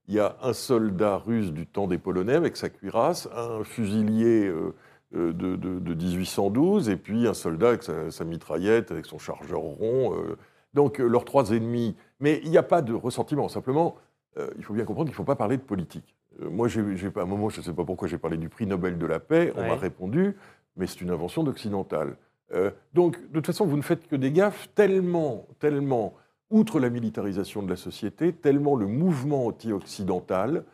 [0.09, 4.49] il y a un soldat russe du temps des Polonais avec sa cuirasse, un fusilier
[5.13, 9.59] de, de- de 1812, et puis un soldat avec sa, sa mitraillette, avec son chargeur
[9.61, 10.15] rond.
[10.75, 11.97] donc leurs trois ennemis.
[12.21, 13.49] Mais il n'y a pas de ressentiment.
[13.49, 13.97] Simplement,
[14.39, 16.15] euh, il faut bien comprendre qu'il ne faut pas parler de politique.
[16.43, 18.99] Euh, moi, à un moment, je ne sais pas pourquoi, j'ai parlé du prix Nobel
[18.99, 19.53] de la paix.
[19.57, 19.69] On Ouais.
[19.69, 20.37] m'a répondu,
[20.77, 22.17] mais c'est une invention d'occidental.
[22.53, 26.15] Euh, donc, de toute façon, vous ne faites que des gaffes tellement, tellement,
[26.51, 30.65] outre la militarisation de la société, tellement le mouvement anti-occidental,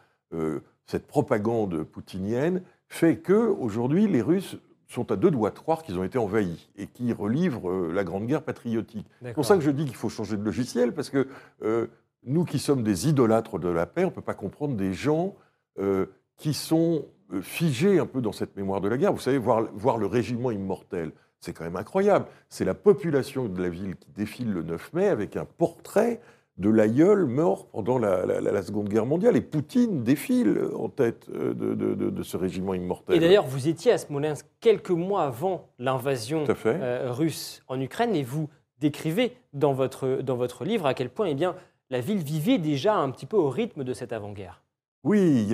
[0.86, 4.56] cette propagande poutinienne, fait que aujourd'hui, les Russes
[4.88, 8.26] sont à deux doigts de croire qu'ils ont été envahis et qu'ils relivrent la Grande
[8.26, 9.06] Guerre patriotique.
[9.22, 11.26] C'est pour ça que je dis qu'il faut changer de logiciel, parce que
[11.62, 11.86] euh,
[12.24, 15.34] nous qui sommes des idolâtres de la paix, on ne peut pas comprendre des gens
[15.78, 16.06] euh,
[16.36, 19.12] qui sont euh, figés un peu dans cette mémoire de la guerre.
[19.12, 22.26] Vous savez, voir, voir le régiment immortel, c'est quand même incroyable.
[22.48, 26.20] C'est la population de la ville qui défile le 9 mai avec un portrait
[26.58, 29.36] de l'aïeul mort pendant la, la- la- la Seconde Guerre mondiale.
[29.36, 33.16] Et Poutine défile en tête euh, de, de- de- de ce régiment immortel.
[33.16, 36.44] Et d'ailleurs, vous étiez à Smolensk quelques mois avant l'invasion
[36.82, 38.48] euh, russe en Ukraine et vous
[38.80, 41.56] décrivez dans votre, dans votre livre à quel point eh bien,
[41.92, 44.62] la ville vivait déjà un petit peu au rythme de cette avant-guerre.
[45.04, 45.46] Oui,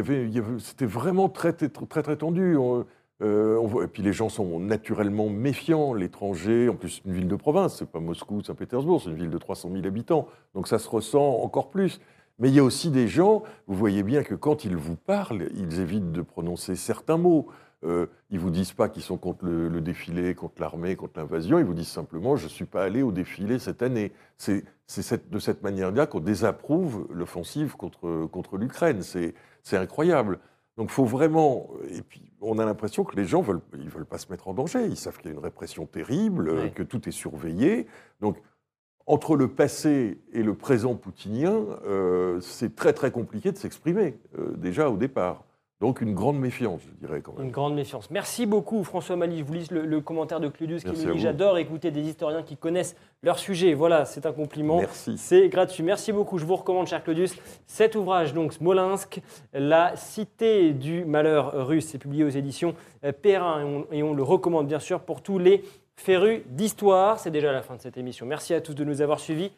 [0.60, 2.56] c'était vraiment très, très, tendu.
[3.20, 5.94] Euh, et puis les gens sont naturellement méfiants.
[5.94, 9.38] L'étranger, en plus, une ville de province, c'est pas Moscou, Saint-Pétersbourg, c'est une ville de
[9.38, 10.28] 300 000 habitants.
[10.54, 12.00] Donc ça se ressent encore plus.
[12.38, 15.48] Mais il y a aussi des gens, vous voyez bien que quand ils vous parlent,
[15.56, 17.48] ils évitent de prononcer certains mots.
[17.84, 21.58] Euh, ils vous disent pas qu'ils sont contre le, le défilé, contre l'armée, contre l'invasion.
[21.58, 24.12] Ils vous disent simplement je ne suis pas allé au défilé cette année.
[24.36, 24.64] C'est
[25.30, 29.02] de cette manière-là qu'on désapprouve l'offensive contre, contre l'Ukraine.
[29.02, 29.34] C'est
[29.72, 30.38] incroyable.
[30.76, 31.68] Donc, faut vraiment.
[31.90, 34.54] Et puis, on a l'impression que les gens veulent, ils veulent pas se mettre en
[34.54, 34.86] danger.
[34.86, 37.86] Ils savent qu'il y a une répression terrible, que tout est surveillé.
[38.20, 38.40] Donc,
[39.04, 44.52] entre le passé et le présent poutinien, euh, c'est très très compliqué de s'exprimer euh,
[44.56, 45.44] déjà au départ.
[45.80, 47.50] Donc, une grande méfiance, je dirais quand Une même.
[47.52, 48.10] grande méfiance.
[48.10, 49.38] Merci beaucoup François Mali.
[49.38, 51.20] Je vous lis le, le commentaire de Cludius qui Merci nous dit.
[51.20, 53.74] J'adore écouter des historiens qui connaissent leur sujet.
[53.74, 54.78] Voilà, c'est un compliment.
[54.78, 55.16] Merci.
[55.18, 55.84] C'est gratuit.
[55.84, 56.38] Merci beaucoup.
[56.38, 57.36] Je vous recommande, cher Claudius,
[57.68, 59.20] cet ouvrage, donc Smolensk,
[59.52, 61.86] La cité du malheur russe.
[61.86, 62.74] C'est publié aux éditions
[63.04, 65.62] euh, Perrin et on, et on le recommande bien sûr pour tous les
[65.94, 67.20] férus d'histoire.
[67.20, 68.26] C'est déjà la fin de cette émission.
[68.26, 69.52] Merci à tous de nous avoir suivis.